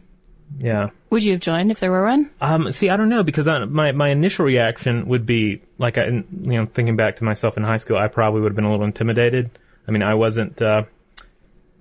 yeah 0.59 0.91
Would 1.11 1.25
you 1.25 1.33
have 1.33 1.41
joined 1.41 1.71
if 1.71 1.81
there 1.81 1.91
were 1.91 2.05
one? 2.07 2.31
Um, 2.41 2.71
see, 2.73 2.89
I 2.91 2.97
don't 2.97 3.09
know 3.09 3.23
because 3.23 3.47
I, 3.49 3.65
my 3.65 3.93
my 3.93 4.09
initial 4.11 4.45
reaction 4.45 5.07
would 5.09 5.27
be 5.27 5.63
like 5.79 5.99
I, 5.99 6.07
you 6.07 6.25
know, 6.43 6.67
thinking 6.67 6.97
back 6.97 7.17
to 7.17 7.25
myself 7.25 7.57
in 7.57 7.63
high 7.65 7.77
school, 7.79 7.97
I 7.97 8.09
probably 8.09 8.41
would 8.41 8.51
have 8.53 8.57
been 8.57 8.65
a 8.65 8.71
little 8.71 8.85
intimidated. 8.87 9.51
I 9.87 9.91
mean, 9.91 10.03
I 10.03 10.15
wasn't, 10.15 10.63
uh, 10.63 10.85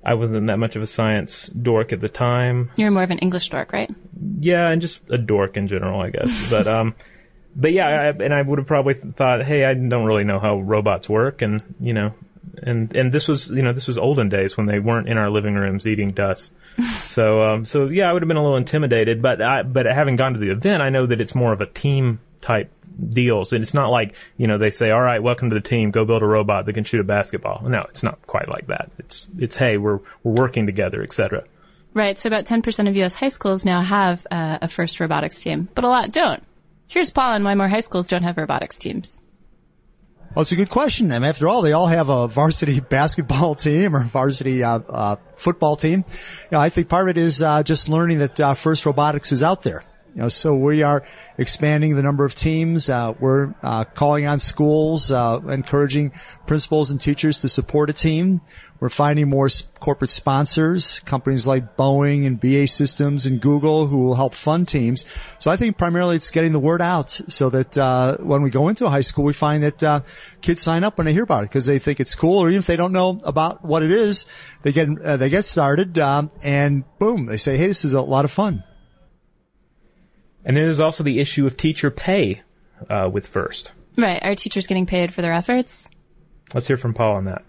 I 0.04 0.16
wasn't 0.16 0.48
that 0.48 0.58
much 0.58 0.76
of 0.76 0.82
a 0.82 0.88
science 0.88 1.48
dork 1.50 1.94
at 1.94 2.02
the 2.02 2.10
time. 2.10 2.72
You're 2.76 2.90
more 2.90 3.04
of 3.04 3.12
an 3.12 3.20
English 3.20 3.50
dork, 3.50 3.72
right? 3.72 3.94
Yeah, 4.40 4.70
and 4.70 4.82
just 4.82 5.02
a 5.10 5.18
dork 5.20 5.56
in 5.58 5.68
general, 5.68 6.02
I 6.02 6.10
guess. 6.10 6.50
But 6.56 6.66
um, 6.68 6.96
but 7.56 7.74
yeah, 7.74 7.88
I, 7.88 8.08
and 8.24 8.34
I 8.34 8.42
would 8.42 8.58
have 8.60 8.68
probably 8.68 8.96
thought, 8.96 9.44
hey, 9.44 9.66
I 9.66 9.74
don't 9.76 10.06
really 10.06 10.24
know 10.24 10.40
how 10.40 10.60
robots 10.62 11.08
work, 11.10 11.42
and 11.44 11.62
you 11.80 11.94
know, 11.94 12.14
and 12.64 12.96
and 12.96 13.12
this 13.12 13.28
was 13.28 13.50
you 13.50 13.62
know 13.62 13.74
this 13.74 13.88
was 13.88 13.98
olden 13.98 14.30
days 14.30 14.58
when 14.58 14.66
they 14.66 14.80
weren't 14.80 15.08
in 15.08 15.18
our 15.18 15.30
living 15.30 15.56
rooms 15.56 15.86
eating 15.88 16.12
dust. 16.12 16.54
so 17.00 17.44
um, 17.44 17.66
so 17.66 17.88
yeah, 17.88 18.10
I 18.10 18.14
would 18.14 18.22
have 18.22 18.28
been 18.28 18.38
a 18.38 18.42
little 18.44 18.58
intimidated, 18.58 19.22
but 19.22 19.42
I, 19.42 19.64
but 19.64 19.86
having 19.86 20.16
gone 20.16 20.34
to 20.34 20.40
the 20.40 20.50
event, 20.50 20.82
I 20.82 20.90
know 20.90 21.06
that 21.06 21.22
it's 21.22 21.36
more 21.36 21.54
of 21.54 21.62
a 21.62 21.66
team 21.66 22.20
type 22.42 22.72
deals, 23.10 23.54
and 23.54 23.62
it's 23.62 23.74
not 23.74 23.90
like 23.90 24.16
you 24.38 24.48
know 24.48 24.58
they 24.58 24.70
say, 24.70 24.92
all 24.92 25.02
right, 25.02 25.22
welcome 25.22 25.50
to 25.50 25.54
the 25.54 25.62
team, 25.62 25.92
go 25.92 26.06
build 26.06 26.22
a 26.22 26.28
robot 26.28 26.66
that 26.66 26.74
can 26.74 26.84
shoot 26.84 27.00
a 27.00 27.04
basketball. 27.04 27.64
No, 27.68 27.86
it's 27.90 28.04
not 28.04 28.26
quite 28.28 28.50
like 28.50 28.68
that. 28.68 28.92
It's 29.00 29.28
it's 29.38 29.56
hey, 29.56 29.78
we're 29.78 30.00
we're 30.24 30.34
working 30.34 30.66
together, 30.66 31.04
etc. 31.04 31.44
Right. 31.94 32.18
So 32.18 32.28
about 32.28 32.46
10% 32.46 32.88
of 32.88 32.96
U.S. 32.96 33.16
high 33.16 33.28
schools 33.28 33.66
now 33.66 33.82
have 33.82 34.26
uh, 34.32 34.60
a 34.62 34.70
first 34.70 35.02
robotics 35.02 35.36
team, 35.36 35.68
but 35.76 35.84
a 35.84 35.90
lot 35.90 36.14
don't. 36.14 36.42
Here's 36.88 37.12
Paul 37.12 37.34
on 37.34 37.44
why 37.44 37.54
more 37.56 37.68
high 37.68 37.82
schools 37.82 38.08
don't 38.08 38.24
have 38.24 38.38
robotics 38.38 38.78
teams. 38.78 39.22
Well, 40.34 40.44
it's 40.44 40.54
a 40.54 40.56
good 40.56 40.70
question. 40.70 41.12
I 41.12 41.20
mean, 41.20 41.28
after 41.28 41.50
all, 41.50 41.62
they 41.62 41.74
all 41.74 41.88
have 41.88 42.08
a 42.08 42.26
varsity 42.30 42.80
basketball 42.90 43.54
team 43.54 43.94
or 43.94 44.04
varsity 44.04 44.64
uh, 44.64 44.80
uh, 44.80 45.16
football 45.36 45.76
team. 45.76 46.06
You 46.08 46.48
know, 46.54 46.60
I 46.62 46.70
think 46.70 46.88
part 46.88 47.10
of 47.10 47.18
it 47.18 47.20
is 47.20 47.42
uh, 47.42 47.64
just 47.64 47.90
learning 47.90 48.20
that 48.20 48.40
uh, 48.40 48.54
First 48.54 48.86
Robotics 48.86 49.34
is 49.34 49.44
out 49.44 49.64
there. 49.64 49.84
You 50.16 50.22
know, 50.22 50.28
so 50.30 50.56
we 50.56 50.84
are 50.84 51.06
expanding 51.38 51.98
the 51.98 52.02
number 52.02 52.24
of 52.24 52.34
teams. 52.34 52.90
Uh, 52.90 53.14
we're 53.20 53.54
uh, 53.62 53.84
calling 53.84 54.26
on 54.26 54.40
schools, 54.40 55.12
uh, 55.12 55.42
encouraging 55.50 56.14
principals 56.48 56.92
and 56.92 57.02
teachers 57.02 57.40
to 57.40 57.50
support 57.50 57.90
a 57.90 57.94
team. 57.94 58.40
We're 58.82 58.90
finding 58.90 59.30
more 59.30 59.48
corporate 59.80 60.10
sponsors, 60.10 61.02
companies 61.02 61.46
like 61.46 61.78
Boeing 61.78 62.26
and 62.26 62.40
BAE 62.40 62.66
Systems 62.66 63.28
and 63.28 63.40
Google 63.40 63.86
who 63.86 64.00
will 64.00 64.16
help 64.16 64.34
fund 64.34 64.68
teams. 64.68 65.06
So 65.38 65.52
I 65.52 65.56
think 65.56 65.78
primarily 65.78 66.16
it's 66.16 66.32
getting 66.32 66.52
the 66.52 66.60
word 66.60 66.82
out 66.82 67.12
so 67.12 67.52
that 67.52 67.78
uh, 67.78 68.18
when 68.18 68.42
we 68.42 68.50
go 68.50 68.70
into 68.70 68.88
a 68.88 68.90
high 68.90 69.02
school, 69.02 69.24
we 69.24 69.34
find 69.34 69.62
that 69.62 69.84
uh, 69.84 70.02
kids 70.42 70.64
sign 70.64 70.84
up 70.84 70.98
when 70.98 71.06
they 71.06 71.14
hear 71.14 71.22
about 71.22 71.44
it 71.44 71.52
because 71.52 71.68
they 71.68 71.78
think 71.78 72.00
it's 72.00 72.16
cool, 72.16 72.40
or 72.40 72.50
even 72.50 72.58
if 72.58 72.66
they 72.66 72.76
don't 72.76 72.92
know 72.92 73.22
about 73.24 73.64
what 73.64 73.84
it 73.84 73.92
is, 73.92 74.26
they 74.64 74.72
get 74.72 74.90
uh, 75.00 75.16
they 75.16 75.30
get 75.30 75.46
started 75.46 76.00
um, 76.00 76.32
and 76.42 76.84
boom, 76.98 77.28
they 77.28 77.38
say, 77.38 77.58
"Hey, 77.58 77.68
this 77.68 77.86
is 77.86 77.94
a 77.94 78.02
lot 78.02 78.26
of 78.26 78.32
fun." 78.32 78.64
And 80.44 80.58
then 80.58 80.64
there's 80.64 80.80
also 80.80 81.04
the 81.04 81.20
issue 81.20 81.46
of 81.46 81.56
teacher 81.56 81.92
pay 81.92 82.42
uh, 82.90 83.12
with 83.14 83.28
First. 83.28 83.74
Right. 83.96 84.20
Are 84.24 84.34
teachers 84.34 84.66
getting 84.66 84.88
paid 84.88 85.14
for 85.14 85.22
their 85.22 85.34
efforts? 85.34 85.88
Let's 86.52 86.66
hear 86.66 86.78
from 86.78 86.96
Paul 86.96 87.18
on 87.18 87.26
that. 87.26 87.44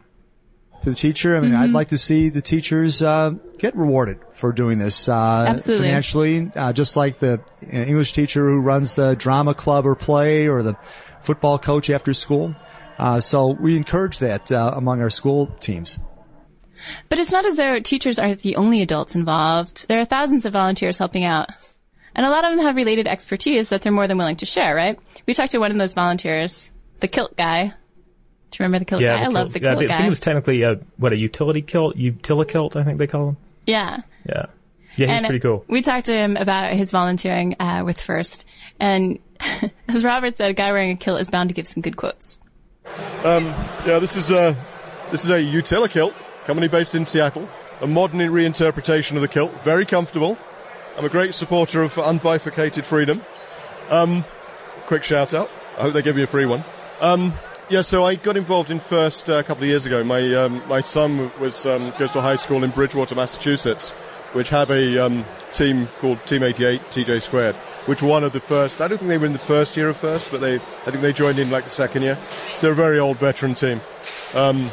To 0.82 0.90
the 0.90 0.96
teacher. 0.96 1.36
I 1.36 1.40
mean, 1.40 1.54
I'd 1.54 1.72
like 1.72 1.88
to 1.88 1.98
see 1.98 2.28
the 2.28 2.42
teachers 2.42 3.02
uh, 3.02 3.30
get 3.58 3.76
rewarded 3.76 4.18
for 4.32 4.52
doing 4.52 4.78
this 4.78 5.08
uh, 5.08 5.46
Absolutely. 5.48 5.86
financially, 5.88 6.50
uh, 6.54 6.72
just 6.72 6.96
like 6.96 7.18
the 7.18 7.40
uh, 7.40 7.76
English 7.76 8.12
teacher 8.12 8.48
who 8.48 8.60
runs 8.60 8.94
the 8.94 9.14
drama 9.16 9.54
club 9.54 9.86
or 9.86 9.94
play, 9.94 10.48
or 10.48 10.62
the 10.62 10.76
football 11.20 11.58
coach 11.58 11.90
after 11.90 12.12
school. 12.14 12.54
Uh, 12.98 13.20
so 13.20 13.48
we 13.48 13.76
encourage 13.76 14.18
that 14.18 14.52
uh, 14.52 14.72
among 14.76 15.00
our 15.00 15.10
school 15.10 15.46
teams. 15.60 15.98
But 17.08 17.18
it's 17.18 17.32
not 17.32 17.46
as 17.46 17.56
though 17.56 17.80
teachers 17.80 18.18
are 18.18 18.34
the 18.34 18.56
only 18.56 18.82
adults 18.82 19.14
involved. 19.14 19.86
There 19.88 20.00
are 20.00 20.04
thousands 20.04 20.44
of 20.44 20.52
volunteers 20.52 20.98
helping 20.98 21.24
out. 21.24 21.50
And 22.14 22.26
a 22.26 22.30
lot 22.30 22.44
of 22.44 22.50
them 22.50 22.60
have 22.60 22.76
related 22.76 23.08
expertise 23.08 23.70
that 23.70 23.82
they're 23.82 23.92
more 23.92 24.06
than 24.06 24.18
willing 24.18 24.36
to 24.36 24.46
share, 24.46 24.74
right? 24.74 24.98
We 25.26 25.34
talked 25.34 25.52
to 25.52 25.58
one 25.58 25.70
of 25.70 25.78
those 25.78 25.94
volunteers, 25.94 26.70
the 27.00 27.08
kilt 27.08 27.36
guy. 27.36 27.74
Do 28.52 28.62
you 28.62 28.64
remember 28.66 28.78
the 28.80 28.84
kilt 28.84 29.02
guy? 29.02 29.16
the 29.18 29.24
I 29.24 29.26
love 29.28 29.52
the 29.52 29.60
yeah, 29.60 29.70
kilt 29.70 29.82
I 29.82 29.86
guy. 29.86 29.96
think 29.96 30.06
it 30.06 30.10
was 30.10 30.20
technically 30.20 30.62
a, 30.62 30.74
what, 30.98 31.12
a 31.12 31.16
utility 31.16 31.62
kilt? 31.62 31.96
Utilikilt, 31.96 32.76
I 32.76 32.84
think 32.84 32.98
they 32.98 33.06
call 33.06 33.26
them. 33.26 33.36
yeah. 33.66 34.02
Yeah. 34.28 34.46
Yeah, 34.94 35.06
he's 35.06 35.16
And 35.16 35.26
pretty 35.26 35.40
cool. 35.40 35.64
We 35.68 35.80
talked 35.80 36.04
to 36.06 36.12
him 36.14 36.36
about 36.36 36.74
his 36.74 36.90
volunteering 36.90 37.56
uh, 37.58 37.82
with 37.84 37.98
First, 37.98 38.44
and 38.78 39.18
as 39.88 40.04
Robert 40.04 40.36
said, 40.36 40.50
a 40.50 40.52
guy 40.54 40.70
wearing 40.70 40.90
a 40.90 40.96
kilt 40.96 41.18
is 41.18 41.30
bound 41.30 41.48
to 41.48 41.54
give 41.54 41.66
some 41.66 41.80
good 41.80 41.96
quotes. 41.96 42.38
Um, 43.24 43.46
yeah, 43.86 43.98
this 44.00 44.16
is 44.16 44.30
a 44.30 44.54
this 45.10 45.24
is 45.24 45.30
a 45.30 45.40
Utilikilt, 45.42 46.12
company 46.44 46.68
based 46.68 46.94
in 46.94 47.06
Seattle. 47.06 47.48
A 47.80 47.86
modern 47.86 48.20
reinterpretation 48.20 49.16
of 49.16 49.22
the 49.22 49.28
kilt, 49.28 49.50
very 49.64 49.86
comfortable. 49.86 50.36
I'm 50.98 51.06
a 51.06 51.08
great 51.08 51.34
supporter 51.34 51.82
of 51.82 51.94
unbifurcated 51.94 52.84
freedom. 52.84 53.22
Um, 53.88 54.26
quick 54.86 55.04
shout 55.04 55.32
out. 55.32 55.50
I 55.78 55.82
hope 55.82 55.94
they 55.94 56.02
give 56.02 56.18
you 56.18 56.24
a 56.24 56.26
free 56.26 56.44
one. 56.44 56.66
Um, 57.00 57.32
yeah, 57.72 57.80
so 57.80 58.04
I 58.04 58.16
got 58.16 58.36
involved 58.36 58.70
in 58.70 58.80
First 58.80 59.30
uh, 59.30 59.36
a 59.36 59.42
couple 59.42 59.62
of 59.62 59.68
years 59.70 59.86
ago. 59.86 60.04
My 60.04 60.34
um, 60.34 60.62
my 60.68 60.82
son 60.82 61.32
was 61.40 61.64
um, 61.64 61.94
goes 61.98 62.12
to 62.12 62.20
high 62.20 62.36
school 62.36 62.64
in 62.64 62.70
Bridgewater, 62.70 63.14
Massachusetts, 63.14 63.92
which 64.34 64.50
have 64.50 64.70
a 64.70 64.98
um, 64.98 65.24
team 65.52 65.88
called 65.98 66.24
Team 66.26 66.42
88 66.42 66.82
TJ 66.90 67.22
Squared, 67.22 67.56
which 67.86 68.02
one 68.02 68.24
of 68.24 68.34
the 68.34 68.40
first. 68.40 68.82
I 68.82 68.88
don't 68.88 68.98
think 68.98 69.08
they 69.08 69.16
were 69.16 69.24
in 69.24 69.32
the 69.32 69.38
first 69.38 69.74
year 69.74 69.88
of 69.88 69.96
First, 69.96 70.30
but 70.30 70.42
they 70.42 70.56
I 70.56 70.58
think 70.58 71.00
they 71.00 71.14
joined 71.14 71.38
in 71.38 71.50
like 71.50 71.64
the 71.64 71.70
second 71.70 72.02
year. 72.02 72.18
So 72.56 72.66
they're 72.66 72.72
a 72.72 72.74
very 72.74 72.98
old 72.98 73.18
veteran 73.18 73.54
team. 73.54 73.80
Um, 74.34 74.70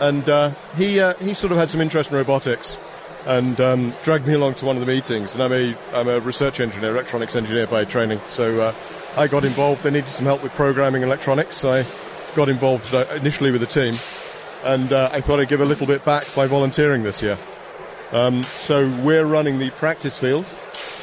and 0.00 0.26
uh, 0.26 0.54
he 0.76 1.00
uh, 1.00 1.12
he 1.16 1.34
sort 1.34 1.52
of 1.52 1.58
had 1.58 1.68
some 1.68 1.82
interest 1.82 2.10
in 2.10 2.16
robotics 2.16 2.78
and 3.26 3.60
um, 3.60 3.94
dragged 4.02 4.26
me 4.26 4.34
along 4.34 4.54
to 4.56 4.66
one 4.66 4.76
of 4.76 4.80
the 4.80 4.92
meetings. 4.92 5.34
And 5.34 5.42
I'm 5.42 5.52
a 5.52 5.76
I'm 5.92 6.08
a 6.08 6.20
research 6.20 6.60
engineer, 6.60 6.90
electronics 6.90 7.36
engineer 7.36 7.66
by 7.66 7.84
training. 7.84 8.20
So 8.26 8.60
uh, 8.60 8.74
I 9.16 9.26
got 9.26 9.44
involved. 9.44 9.82
They 9.82 9.90
needed 9.90 10.10
some 10.10 10.26
help 10.26 10.42
with 10.42 10.52
programming 10.52 11.02
electronics. 11.02 11.64
I 11.64 11.84
got 12.34 12.48
involved 12.48 12.94
uh, 12.94 13.06
initially 13.14 13.50
with 13.50 13.60
the 13.60 13.66
team, 13.66 13.94
and 14.64 14.92
uh, 14.92 15.10
I 15.12 15.20
thought 15.20 15.40
I'd 15.40 15.48
give 15.48 15.60
a 15.60 15.64
little 15.64 15.86
bit 15.86 16.04
back 16.04 16.24
by 16.34 16.46
volunteering 16.46 17.02
this 17.02 17.22
year. 17.22 17.38
Um, 18.12 18.42
so 18.42 18.88
we're 19.02 19.26
running 19.26 19.58
the 19.58 19.70
practice 19.70 20.18
field, 20.18 20.46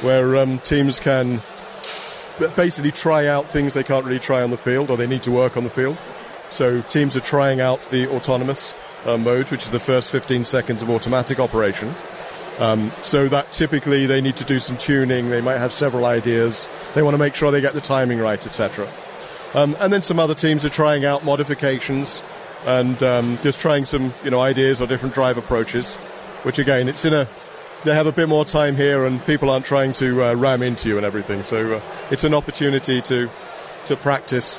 where 0.02 0.36
um, 0.36 0.58
teams 0.60 1.00
can 1.00 1.40
basically 2.54 2.92
try 2.92 3.26
out 3.26 3.50
things 3.50 3.74
they 3.74 3.82
can't 3.82 4.04
really 4.04 4.20
try 4.20 4.42
on 4.42 4.50
the 4.50 4.56
field, 4.56 4.90
or 4.90 4.96
they 4.96 5.06
need 5.06 5.22
to 5.22 5.30
work 5.30 5.56
on 5.56 5.64
the 5.64 5.70
field. 5.70 5.96
So 6.50 6.82
teams 6.82 7.16
are 7.16 7.20
trying 7.20 7.60
out 7.60 7.80
the 7.90 8.08
autonomous 8.10 8.72
uh, 9.04 9.16
mode, 9.16 9.50
which 9.50 9.64
is 9.64 9.70
the 9.70 9.80
first 9.80 10.10
15 10.10 10.44
seconds 10.44 10.82
of 10.82 10.90
automatic 10.90 11.38
operation. 11.38 11.94
Um, 12.58 12.92
so 13.02 13.28
that 13.28 13.52
typically 13.52 14.06
they 14.06 14.20
need 14.20 14.36
to 14.36 14.44
do 14.44 14.58
some 14.58 14.76
tuning. 14.78 15.30
They 15.30 15.40
might 15.40 15.58
have 15.58 15.72
several 15.72 16.04
ideas. 16.04 16.68
They 16.94 17.02
want 17.02 17.14
to 17.14 17.18
make 17.18 17.34
sure 17.34 17.50
they 17.50 17.60
get 17.60 17.74
the 17.74 17.80
timing 17.80 18.18
right, 18.18 18.44
etc. 18.44 18.92
Um, 19.54 19.76
and 19.78 19.92
then 19.92 20.02
some 20.02 20.18
other 20.18 20.34
teams 20.34 20.64
are 20.64 20.70
trying 20.70 21.04
out 21.04 21.24
modifications 21.24 22.20
and 22.66 23.00
um, 23.02 23.38
just 23.42 23.60
trying 23.60 23.84
some, 23.84 24.12
you 24.24 24.30
know, 24.30 24.40
ideas 24.40 24.82
or 24.82 24.86
different 24.86 25.14
drive 25.14 25.38
approaches. 25.38 25.94
Which 26.42 26.58
again, 26.58 26.88
it's 26.88 27.04
in 27.04 27.14
a 27.14 27.28
they 27.84 27.94
have 27.94 28.06
a 28.06 28.12
bit 28.12 28.28
more 28.28 28.44
time 28.44 28.76
here, 28.76 29.06
and 29.06 29.24
people 29.24 29.50
aren't 29.50 29.64
trying 29.64 29.92
to 29.94 30.24
uh, 30.24 30.34
ram 30.34 30.62
into 30.62 30.88
you 30.88 30.96
and 30.96 31.06
everything. 31.06 31.42
So 31.44 31.76
uh, 31.76 31.80
it's 32.10 32.24
an 32.24 32.34
opportunity 32.34 33.00
to 33.02 33.30
to 33.86 33.96
practice 33.96 34.58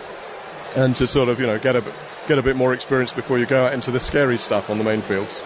and 0.76 0.96
to 0.96 1.08
sort 1.08 1.30
of 1.30 1.40
you 1.40 1.48
know 1.48 1.60
get 1.60 1.76
a 1.76 1.84
get 2.30 2.38
a 2.38 2.44
bit 2.44 2.56
more 2.56 2.74
experience 2.74 3.12
before 3.12 3.40
you 3.40 3.48
go 3.48 3.66
out 3.66 3.74
into 3.74 3.90
the 3.90 4.00
scary 4.00 4.38
stuff 4.38 4.70
on 4.70 4.78
the 4.78 4.84
main 4.84 5.02
fields. 5.02 5.42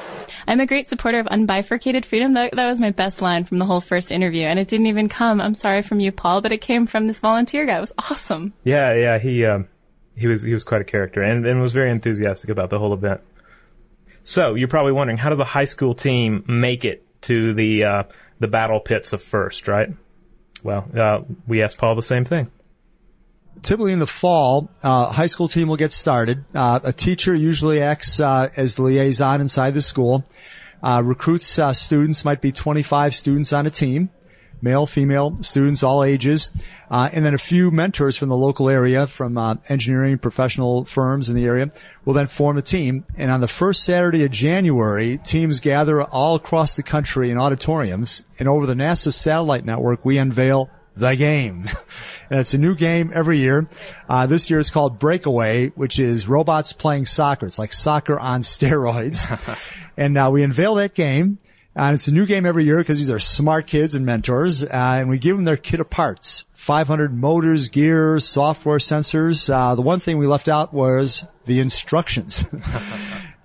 I'm 0.48 0.60
a 0.60 0.66
great 0.66 0.90
supporter 0.90 1.20
of 1.20 1.28
unbifurcated 1.28 2.04
freedom. 2.04 2.34
That, 2.34 2.54
that 2.56 2.68
was 2.68 2.80
my 2.80 2.92
best 2.92 3.22
line 3.22 3.46
from 3.46 3.58
the 3.58 3.66
whole 3.66 3.80
first 3.80 4.12
interview, 4.12 4.44
and 4.44 4.60
it 4.60 4.68
didn't 4.68 4.88
even 4.88 5.08
come. 5.08 5.40
I'm 5.40 5.56
sorry 5.56 5.82
from 5.82 6.02
you, 6.02 6.12
Paul, 6.12 6.42
but 6.42 6.52
it 6.52 6.60
came 6.60 6.86
from 6.86 7.06
this 7.08 7.22
volunteer 7.22 7.66
guy. 7.66 7.78
It 7.78 7.82
was 7.82 7.94
awesome. 7.98 8.54
Yeah, 8.66 8.94
yeah, 8.94 9.18
he 9.18 9.46
um, 9.46 9.70
he 10.18 10.28
was 10.28 10.42
he 10.42 10.52
was 10.52 10.66
quite 10.66 10.82
a 10.82 10.86
character 10.86 11.22
and, 11.22 11.46
and 11.46 11.62
was 11.62 11.72
very 11.72 11.90
enthusiastic 11.90 12.50
about 12.50 12.70
the 12.70 12.80
whole 12.80 12.94
event. 12.94 13.22
So 14.26 14.56
you're 14.56 14.68
probably 14.68 14.92
wondering 14.92 15.18
how 15.18 15.30
does 15.30 15.40
a 15.40 15.46
high 15.46 15.66
school 15.66 15.96
team 15.96 16.44
make 16.48 16.84
it 16.84 17.06
to 17.24 17.54
the 17.54 17.86
uh, 17.86 18.04
the 18.40 18.50
battle 18.50 18.82
pits 18.82 19.14
of 19.14 19.22
first, 19.22 19.70
right? 19.70 19.90
Well, 20.64 20.86
uh, 20.94 21.22
we 21.48 21.64
asked 21.64 21.78
Paul 21.78 21.96
the 21.96 22.04
same 22.04 22.26
thing. 22.26 22.52
Typically 23.62 23.94
in 23.94 24.00
the 24.00 24.08
fall, 24.08 24.70
uh, 24.84 25.12
high 25.12 25.26
school 25.26 25.48
team 25.48 25.68
will 25.68 25.78
get 25.78 25.92
started. 25.92 26.44
Uh, 26.54 26.80
a 26.84 26.94
teacher 26.94 27.34
usually 27.34 27.82
acts 27.82 28.20
uh, 28.20 28.50
as 28.58 28.76
the 28.76 28.84
liaison 28.84 29.42
inside 29.42 29.74
the 29.74 29.82
school. 29.82 30.26
Uh, 30.82 31.02
recruits 31.04 31.58
uh, 31.60 31.72
students 31.72 32.26
might 32.26 32.42
be 32.42 32.52
25 32.52 33.16
students 33.16 33.54
on 33.54 33.66
a 33.66 33.70
team, 33.70 34.10
male, 34.62 34.86
female 34.86 35.38
students, 35.42 35.82
all 35.82 36.04
ages, 36.04 36.52
uh, 36.92 37.10
and 37.14 37.26
then 37.26 37.34
a 37.34 37.38
few 37.38 37.72
mentors 37.72 38.18
from 38.18 38.28
the 38.28 38.36
local 38.36 38.68
area, 38.68 39.08
from 39.08 39.38
engineering 39.70 40.18
professional 40.18 40.84
firms 40.84 41.30
in 41.30 41.36
the 41.36 41.46
area, 41.46 41.72
will 42.04 42.14
then 42.14 42.28
form 42.28 42.58
a 42.58 42.62
team. 42.62 43.06
And 43.16 43.32
on 43.32 43.40
the 43.40 43.48
first 43.48 43.84
Saturday 43.86 44.26
of 44.26 44.32
January, 44.32 45.20
teams 45.24 45.62
gather 45.62 46.04
all 46.04 46.36
across 46.36 46.76
the 46.76 46.84
country 46.84 47.30
in 47.30 47.38
auditoriums, 47.38 48.26
and 48.38 48.50
over 48.50 48.66
the 48.66 48.74
NASA 48.74 49.14
satellite 49.14 49.64
network, 49.64 50.04
we 50.04 50.18
unveil 50.18 50.70
the 50.96 51.16
game. 51.16 51.70
And 52.30 52.40
it's 52.40 52.56
a 52.56 52.58
new 52.58 52.74
game 52.74 53.12
every 53.14 53.38
year. 53.38 53.68
Uh, 54.10 54.26
this 54.26 54.50
year 54.50 54.58
is 54.58 54.72
called 54.72 54.98
Breakaway, 54.98 55.68
which 55.76 56.00
is 56.00 56.28
robots 56.28 56.74
playing 56.74 57.06
soccer. 57.06 57.46
It's 57.46 57.60
like 57.60 57.74
soccer 57.74 58.20
on 58.20 58.42
steroids. 58.44 59.28
and 59.98 60.18
uh, 60.18 60.32
we 60.34 60.42
unveil 60.42 60.74
that 60.76 60.96
game. 60.96 61.38
And 61.76 61.94
it's 61.94 62.08
a 62.08 62.12
new 62.12 62.26
game 62.26 62.48
every 62.48 62.64
year 62.64 62.80
because 62.80 62.98
these 62.98 63.12
are 63.12 63.20
smart 63.20 63.68
kids 63.68 63.94
and 63.94 64.04
mentors. 64.04 64.64
Uh, 64.64 64.70
and 64.72 65.10
we 65.10 65.20
give 65.20 65.36
them 65.36 65.46
their 65.46 65.58
kit 65.58 65.80
of 65.80 65.92
parts. 65.92 66.48
500 66.54 67.14
motors, 67.14 67.70
gears, 67.70 68.26
software 68.26 68.80
sensors. 68.80 69.54
Uh, 69.54 69.76
the 69.76 69.84
one 69.84 70.00
thing 70.00 70.18
we 70.18 70.26
left 70.26 70.48
out 70.48 70.74
was 70.74 71.28
the 71.46 71.60
instructions. 71.60 72.46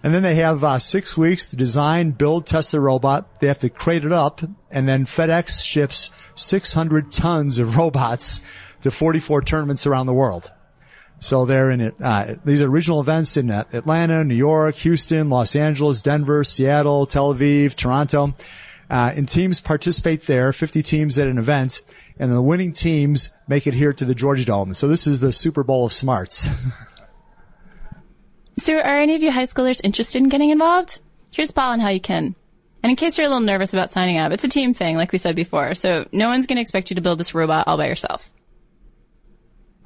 And 0.03 0.15
then 0.15 0.23
they 0.23 0.37
have 0.37 0.63
uh, 0.63 0.79
six 0.79 1.17
weeks 1.17 1.51
to 1.51 1.57
design, 1.57 2.13
build, 2.13 2.47
test 2.47 2.71
the 2.71 2.81
robot. 2.81 3.41
They 3.41 3.49
have 3.49 3.59
to 3.61 3.69
crate 3.69 4.05
it 4.05 4.13
up, 4.13 4.41
and 4.71 4.89
then 4.89 5.07
FedEx 5.07 5.65
ships 5.65 6.11
600 6.35 7.11
tons 7.11 7.59
of 7.59 7.77
robots 7.79 8.41
to 8.83 8.91
44 8.91 9.43
tournaments 9.43 9.87
around 9.87 10.07
the 10.07 10.15
world. 10.15 10.53
So 11.21 11.45
they're 11.45 11.71
in 11.71 11.81
it. 11.81 11.97
Uh, 12.01 12.37
these 12.45 12.63
are 12.63 12.69
regional 12.69 13.01
events 13.01 13.37
in 13.37 13.51
Atlanta, 13.51 14.23
New 14.23 14.37
York, 14.37 14.77
Houston, 14.77 15.29
Los 15.31 15.57
Angeles, 15.57 16.01
Denver, 16.01 16.45
Seattle, 16.45 17.07
Tel 17.07 17.35
Aviv, 17.35 17.75
Toronto. 17.75 18.35
Uh, 18.89 19.13
and 19.17 19.29
teams 19.29 19.61
participate 19.61 20.23
there, 20.23 20.53
50 20.53 20.83
teams 20.83 21.19
at 21.19 21.29
an 21.29 21.39
event, 21.39 21.83
and 22.19 22.33
the 22.33 22.41
winning 22.41 22.73
teams 22.73 23.33
make 23.47 23.67
it 23.67 23.75
here 23.75 23.93
to 23.93 24.05
the 24.05 24.15
Georgia 24.15 24.47
Dome. 24.47 24.73
So 24.75 24.89
this 24.89 25.07
is 25.07 25.21
the 25.21 25.33
Super 25.33 25.63
Bowl 25.63 25.85
of 25.85 25.93
smarts. 25.93 26.49
So, 28.59 28.77
are 28.77 28.99
any 28.99 29.15
of 29.15 29.23
you 29.23 29.31
high 29.31 29.45
schoolers 29.45 29.81
interested 29.85 30.21
in 30.21 30.29
getting 30.29 30.51
involved? 30.51 31.01
Here's 31.33 31.53
Paul 31.53 31.73
on 31.73 31.81
how 31.81 31.89
you 31.89 32.01
can. 32.01 32.35
And 32.83 32.91
in 32.91 32.97
case 32.97 33.17
you're 33.17 33.27
a 33.27 33.31
little 33.31 33.45
nervous 33.45 33.73
about 33.73 33.91
signing 33.91 34.19
up, 34.19 34.33
it's 34.33 34.45
a 34.45 34.49
team 34.49 34.75
thing, 34.75 34.97
like 34.97 35.13
we 35.13 35.19
said 35.19 35.37
before. 35.37 35.75
So, 35.75 36.09
no 36.13 36.29
one's 36.29 36.47
going 36.47 36.57
to 36.57 36.63
expect 36.63 36.91
you 36.91 36.97
to 36.97 37.01
build 37.01 37.19
this 37.19 37.35
robot 37.35 37.69
all 37.69 37.77
by 37.77 37.87
yourself. 37.87 38.31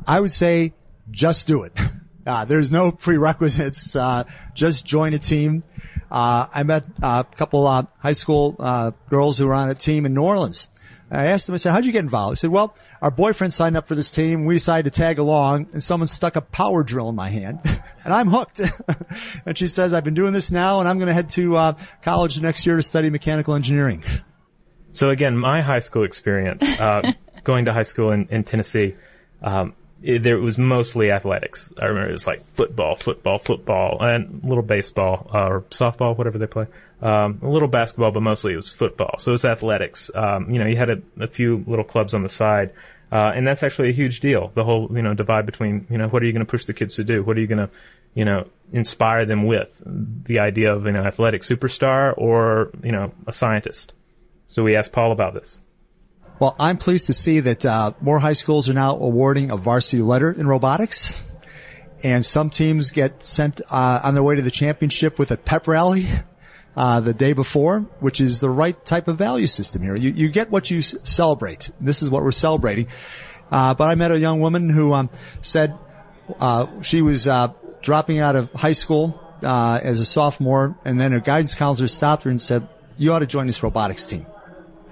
I 0.07 0.21
would 0.21 0.33
say 0.33 0.73
just 1.11 1.47
do 1.47 1.65
it. 1.65 1.79
Uh, 2.25 2.45
there's 2.45 2.71
no 2.71 2.93
prerequisites. 2.93 3.97
Uh, 3.97 4.23
just 4.55 4.87
join 4.87 5.13
a 5.13 5.19
team. 5.19 5.65
Uh, 6.09 6.47
I 6.55 6.63
met 6.63 6.85
a 7.03 7.27
couple 7.35 7.67
uh, 7.67 7.87
high 7.99 8.13
school 8.13 8.55
uh, 8.61 8.93
girls 9.11 9.39
who 9.39 9.49
were 9.49 9.55
on 9.55 9.69
a 9.71 9.75
team 9.75 10.07
in 10.07 10.15
New 10.15 10.23
Orleans. 10.23 10.69
I 11.13 11.27
asked 11.27 11.49
him, 11.49 11.55
I 11.55 11.59
said, 11.59 11.73
how'd 11.73 11.85
you 11.85 11.93
get 11.93 12.01
involved? 12.01 12.33
He 12.33 12.37
said, 12.37 12.51
well, 12.51 12.75
our 13.03 13.11
boyfriend 13.11 13.53
signed 13.53 13.77
up 13.77 13.87
for 13.87 13.95
this 13.95 14.11
team. 14.11 14.47
We 14.47 14.55
decided 14.55 14.93
to 14.93 14.99
tag 14.99 15.19
along 15.19 15.69
and 15.73 15.83
someone 15.83 16.07
stuck 16.07 16.37
a 16.37 16.41
power 16.41 16.83
drill 16.83 17.11
in 17.11 17.15
my 17.15 17.29
hand 17.29 17.61
and 18.05 18.15
I'm 18.15 18.29
hooked. 18.29 18.63
and 19.47 19.59
she 19.59 19.67
says, 19.67 19.93
I've 19.93 20.05
been 20.05 20.15
doing 20.15 20.33
this 20.33 20.51
now 20.51 20.81
and 20.81 20.89
I'm 20.89 20.99
going 20.99 21.09
to 21.09 21.15
head 21.15 21.29
to 21.31 21.57
uh, 21.57 21.73
college 22.03 22.41
next 22.41 22.65
year 22.65 22.77
to 22.77 22.83
study 22.83 23.11
mechanical 23.11 23.55
engineering. 23.55 24.03
So 24.93 25.11
again, 25.11 25.37
my 25.37 25.61
high 25.61 25.81
school 25.81 26.05
experience, 26.05 26.63
uh, 26.81 27.13
going 27.45 27.67
to 27.67 27.73
high 27.73 27.83
school 27.83 28.13
in, 28.13 28.27
in 28.31 28.45
Tennessee, 28.45 28.95
um, 29.43 29.75
it, 30.03 30.23
there 30.23 30.39
was 30.39 30.59
mostly 30.59 31.11
athletics. 31.11 31.73
I 31.79 31.87
remember 31.87 32.11
it 32.11 32.13
was 32.13 32.27
like 32.27 32.45
football, 32.55 32.97
football, 32.97 33.39
football, 33.39 34.03
and 34.03 34.43
a 34.43 34.47
little 34.47 34.63
baseball 34.63 35.31
uh, 35.33 35.47
or 35.47 35.61
softball, 35.71 36.17
whatever 36.17 36.39
they 36.39 36.47
play. 36.47 36.67
Um, 37.03 37.41
a 37.43 37.49
little 37.49 37.67
basketball, 37.67 38.13
but 38.13 38.21
mostly 38.21 38.53
it 38.53 38.57
was 38.57 38.71
football. 38.71 39.19
So 39.19 39.33
it 39.33 39.35
was 39.35 39.45
athletics. 39.45 40.09
Um, 40.15 40.49
you 40.49 40.61
know, 40.61 40.67
you 40.67 40.77
had 40.77 40.89
a, 40.89 41.03
a, 41.19 41.27
few 41.27 41.65
little 41.67 41.85
clubs 41.85 42.15
on 42.15 42.23
the 42.23 42.29
side, 42.29 42.73
uh, 43.11 43.33
and 43.35 43.45
that's 43.45 43.65
actually 43.65 43.89
a 43.89 43.93
huge 43.93 44.21
deal. 44.21 44.53
The 44.55 44.63
whole 44.63 44.89
you 44.95 45.03
know 45.03 45.13
divide 45.13 45.45
between 45.45 45.85
you 45.91 45.99
know 45.99 46.07
what 46.07 46.23
are 46.23 46.27
you 46.27 46.33
going 46.33 46.47
to 46.47 46.51
push 46.51 46.65
the 46.65 46.73
kids 46.73 46.95
to 46.97 47.05
do? 47.05 47.25
What 47.25 47.37
are 47.37 47.41
you 47.41 47.49
going 47.49 47.67
to 47.67 47.71
you 48.15 48.25
know 48.25 48.47
inspire 48.73 49.25
them 49.25 49.47
with? 49.47 49.83
The 49.85 50.39
idea 50.39 50.73
of 50.73 50.87
an 50.87 50.95
you 50.95 51.01
know, 51.01 51.07
athletic 51.09 51.43
superstar 51.43 52.15
or 52.17 52.71
you 52.85 52.93
know 52.93 53.13
a 53.27 53.33
scientist. 53.33 53.95
So 54.47 54.63
we 54.63 54.77
asked 54.77 54.93
Paul 54.93 55.11
about 55.11 55.35
this. 55.35 55.61
Well, 56.39 56.55
I'm 56.57 56.79
pleased 56.79 57.07
to 57.07 57.13
see 57.13 57.41
that 57.41 57.67
uh, 57.67 57.95
more 58.01 58.21
high 58.21 58.35
schools 58.35 58.71
are 58.71 58.75
now 58.75 58.95
awarding 58.97 59.51
a 59.51 59.57
varsity 59.57 60.03
letter 60.03 60.31
in 60.31 60.47
robotics. 60.47 61.21
And 62.05 62.25
some 62.27 62.51
teams 62.51 62.91
get 62.91 63.23
sent 63.23 63.61
uh, 63.71 64.01
on 64.03 64.15
their 64.15 64.23
way 64.23 64.37
to 64.37 64.43
the 64.43 64.51
championship 64.51 65.19
with 65.19 65.31
a 65.31 65.37
pep 65.37 65.69
rally 65.69 66.07
uh, 66.77 67.01
the 67.01 67.15
day 67.15 67.33
before, 67.33 67.81
which 68.01 68.21
is 68.21 68.41
the 68.41 68.51
right 68.51 68.83
type 68.85 69.09
of 69.09 69.19
value 69.19 69.47
system 69.47 69.83
here. 69.83 69.97
You, 69.97 70.11
you 70.11 70.31
get 70.31 70.51
what 70.51 70.71
you 70.71 70.79
s- 70.79 70.97
celebrate. 71.05 71.71
This 71.81 72.03
is 72.03 72.11
what 72.11 72.23
we're 72.23 72.33
celebrating. 72.33 72.89
Uh, 73.51 73.75
but 73.75 73.89
I 73.89 73.95
met 73.95 74.11
a 74.11 74.19
young 74.19 74.41
woman 74.41 74.71
who 74.71 74.95
um, 74.95 75.11
said 75.43 75.79
uh, 76.41 76.83
she 76.83 77.03
was 77.03 77.29
uh, 77.29 77.49
dropping 77.83 78.19
out 78.19 78.37
of 78.37 78.51
high 78.53 78.73
school 78.73 79.21
as 79.43 80.01
a 80.01 80.05
sophomore, 80.05 80.77
and 80.85 81.01
then 81.01 81.13
her 81.13 81.21
guidance 81.21 81.55
counselor 81.55 81.89
stopped 81.89 82.23
her 82.23 82.31
and 82.31 82.41
said, 82.41 82.67
"You 82.97 83.13
ought 83.13 83.19
to 83.19 83.27
join 83.27 83.47
this 83.47 83.63
robotics 83.63 84.07
team." 84.07 84.27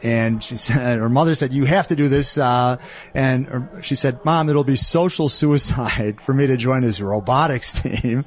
and 0.02 0.42
she 0.42 0.56
said 0.68 0.98
her 0.98 1.08
mother 1.08 1.34
said 1.34 1.52
you 1.52 1.64
have 1.64 1.88
to 1.88 1.96
do 1.96 2.08
this 2.08 2.38
uh, 2.38 2.76
and 3.14 3.68
she 3.82 3.94
said 3.94 4.24
mom 4.24 4.48
it'll 4.48 4.64
be 4.64 4.76
social 4.76 5.28
suicide 5.28 6.20
for 6.24 6.32
me 6.32 6.46
to 6.46 6.56
join 6.56 6.82
this 6.82 7.00
robotics 7.00 7.72
team 7.82 8.24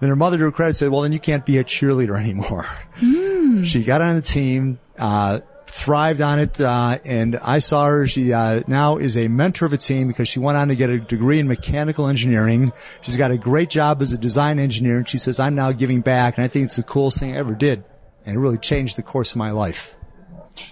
then 0.00 0.08
her 0.08 0.16
mother 0.16 0.38
to 0.38 0.44
her 0.44 0.52
credit 0.52 0.74
said 0.74 0.90
well 0.90 1.02
then 1.02 1.12
you 1.12 1.20
can't 1.20 1.46
be 1.46 1.58
a 1.58 1.64
cheerleader 1.64 2.18
anymore 2.18 2.66
mm. 3.00 3.64
she 3.64 3.82
got 3.84 4.00
on 4.00 4.14
the 4.14 4.22
team 4.22 4.78
uh, 4.98 5.40
thrived 5.66 6.20
on 6.20 6.38
it 6.38 6.60
uh, 6.60 6.98
and 7.04 7.36
i 7.36 7.58
saw 7.58 7.86
her 7.86 8.06
she 8.06 8.32
uh, 8.32 8.62
now 8.66 8.96
is 8.96 9.16
a 9.16 9.28
mentor 9.28 9.66
of 9.66 9.72
a 9.72 9.76
team 9.76 10.08
because 10.08 10.28
she 10.28 10.38
went 10.38 10.56
on 10.56 10.68
to 10.68 10.76
get 10.76 10.90
a 10.90 10.98
degree 10.98 11.38
in 11.38 11.48
mechanical 11.48 12.06
engineering 12.06 12.72
she's 13.00 13.16
got 13.16 13.30
a 13.30 13.38
great 13.38 13.70
job 13.70 14.00
as 14.00 14.12
a 14.12 14.18
design 14.18 14.58
engineer 14.58 14.96
and 14.96 15.08
she 15.08 15.18
says 15.18 15.40
i'm 15.40 15.54
now 15.54 15.72
giving 15.72 16.00
back 16.00 16.36
and 16.36 16.44
i 16.44 16.48
think 16.48 16.66
it's 16.66 16.76
the 16.76 16.82
coolest 16.82 17.18
thing 17.18 17.32
i 17.34 17.36
ever 17.36 17.54
did 17.54 17.84
and 18.24 18.36
it 18.36 18.38
really 18.38 18.58
changed 18.58 18.96
the 18.96 19.02
course 19.02 19.32
of 19.32 19.36
my 19.36 19.50
life 19.50 19.96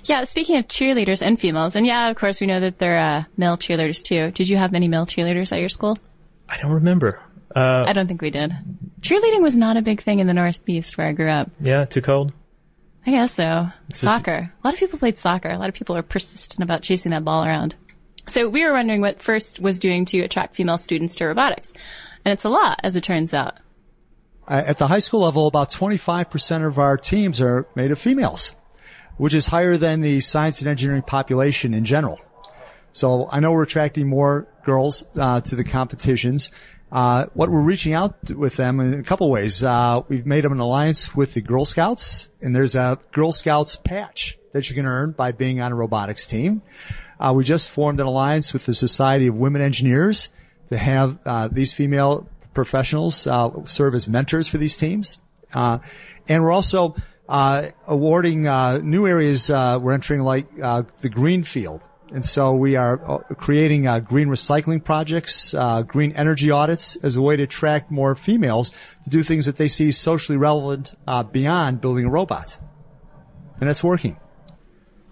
yeah, 0.05 0.25
speaking 0.25 0.57
of 0.57 0.67
cheerleaders 0.69 1.23
and 1.23 1.39
females, 1.39 1.77
and 1.77 1.87
yeah, 1.87 2.09
of 2.09 2.17
course, 2.17 2.41
we 2.41 2.47
know 2.47 2.61
that 2.61 2.79
there 2.79 2.99
are 2.99 3.19
uh, 3.19 3.25
male 3.37 3.57
cheerleaders 3.57 4.03
too. 4.03 4.31
Did 4.31 4.49
you 4.49 4.57
have 4.57 4.73
many 4.73 4.89
male 4.89 5.07
cheerleaders 5.07 5.53
at 5.53 5.61
your 5.61 5.69
school? 5.69 5.97
I 6.49 6.59
don't 6.59 6.73
remember. 6.73 7.21
Uh, 7.55 7.85
I 7.87 7.93
don't 7.93 8.07
think 8.07 8.21
we 8.21 8.31
did. 8.31 8.53
Cheerleading 9.05 9.43
was 9.43 9.57
not 9.57 9.77
a 9.77 9.83
big 9.83 10.03
thing 10.03 10.19
in 10.19 10.27
the 10.27 10.35
Northeast 10.35 10.99
where 10.99 11.07
I 11.07 11.13
grew 11.13 11.29
up. 11.29 11.51
Yeah, 11.61 11.85
too 11.85 12.03
cold? 12.03 12.33
I 13.07 13.11
guess 13.11 13.33
so. 13.33 13.69
It's 13.89 14.01
soccer. 14.01 14.41
Just... 14.41 14.65
A 14.65 14.67
lot 14.67 14.75
of 14.75 14.81
people 14.81 14.99
played 14.99 15.19
soccer. 15.19 15.51
A 15.51 15.59
lot 15.59 15.69
of 15.69 15.75
people 15.75 15.95
were 15.95 16.03
persistent 16.03 16.63
about 16.63 16.83
chasing 16.83 17.11
that 17.11 17.25
ball 17.25 17.45
around. 17.45 17.75
So 18.27 18.49
we 18.49 18.65
were 18.65 18.73
wondering 18.73 19.03
what 19.03 19.21
FIRST 19.21 19.61
was 19.61 19.79
doing 19.79 20.07
to 20.07 20.21
attract 20.21 20.57
female 20.57 20.79
students 20.79 21.15
to 21.17 21.27
robotics. 21.27 21.73
And 22.25 22.33
it's 22.33 22.45
a 22.45 22.49
lot, 22.49 22.81
as 22.83 22.97
it 22.97 23.05
turns 23.05 23.35
out. 23.35 23.59
At 24.49 24.79
the 24.79 24.89
high 24.89 24.99
school 24.99 25.21
level, 25.21 25.47
about 25.47 25.71
25% 25.71 26.67
of 26.67 26.79
our 26.79 26.97
teams 26.97 27.41
are 27.41 27.67
made 27.75 27.93
of 27.93 27.99
females 27.99 28.55
which 29.17 29.35
is 29.35 29.47
higher 29.47 29.77
than 29.77 30.01
the 30.01 30.21
science 30.21 30.61
and 30.61 30.69
engineering 30.69 31.03
population 31.03 31.75
in 31.75 31.85
general. 31.85 32.21
So 32.93 33.29
I 33.31 33.41
know 33.41 33.53
we're 33.53 33.65
attracting 33.65 34.09
more 34.09 34.47
girls 34.65 35.05
uh, 35.19 35.41
to 35.43 35.57
the 35.57 35.65
competitions. 35.65 36.51
Uh, 36.95 37.27
what 37.35 37.51
we're 37.51 37.61
reaching 37.61 37.93
out 37.93 38.31
with 38.31 38.57
them 38.57 38.79
in 38.79 39.01
a 39.01 39.03
couple 39.03 39.29
ways. 39.29 39.65
Uh, 39.65 40.03
we've 40.09 40.25
made 40.25 40.45
an 40.45 40.61
alliance 40.61 41.13
with 41.13 41.35
the 41.35 41.41
Girl 41.41 41.65
Scouts, 41.65 42.29
and 42.41 42.55
there's 42.55 42.77
a 42.77 43.01
Girl 43.11 43.33
Scouts 43.33 43.75
patch 43.75 44.39
that 44.53 44.71
you 44.71 44.77
can 44.77 44.87
earn 44.87 45.11
by 45.11 45.33
being 45.33 45.61
on 45.61 45.73
a 45.73 45.75
robotics 45.75 46.25
team. 46.29 46.63
Uh, 47.19 47.33
we 47.35 47.43
just 47.43 47.69
formed 47.69 47.99
an 47.99 48.07
alliance 48.07 48.53
with 48.53 48.65
the 48.65 48.75
Society 48.75 49.27
of 49.27 49.35
Women 49.35 49.61
Engineers 49.61 50.29
to 50.69 50.79
have 50.79 51.19
uh, 51.27 51.49
these 51.51 51.73
female 51.73 52.29
professionals 52.55 53.27
uh, 53.27 53.51
serve 53.65 53.97
as 53.97 54.09
mentors 54.09 54.47
for 54.47 54.59
these 54.59 54.77
teams. 54.77 55.21
and 55.53 55.81
we're 56.29 56.53
also 56.53 56.95
uh, 57.29 57.69
awarding 57.87 58.47
uh, 58.47 58.79
new 58.79 59.07
areas 59.07 59.51
uh, 59.51 59.79
we're 59.81 59.93
entering 59.93 60.21
like 60.21 60.47
uh, 60.63 60.83
the 61.01 61.09
green 61.09 61.43
field. 61.43 61.87
And 62.15 62.25
so 62.25 62.55
we 62.55 62.77
are 62.77 63.11
uh, 63.11 63.19
creating 63.35 63.89
uh, 63.89 63.99
green 63.99 64.29
recycling 64.29 64.83
projects, 64.83 65.53
green 65.89 66.13
energy 66.13 66.51
audits 66.51 66.95
as 66.97 67.17
a 67.17 67.23
way 67.23 67.37
to 67.37 67.43
attract 67.43 67.91
more 67.91 68.15
females 68.15 68.71
to 69.03 69.11
do 69.11 69.25
things 69.25 69.47
that 69.47 69.57
they 69.57 69.69
see 69.69 69.91
socially 69.91 70.39
relevant 70.39 70.95
beyond 71.33 71.81
building 71.81 72.07
a 72.07 72.11
robot. 72.11 72.61
And 73.61 73.69
it's 73.69 73.83
working. 73.83 74.17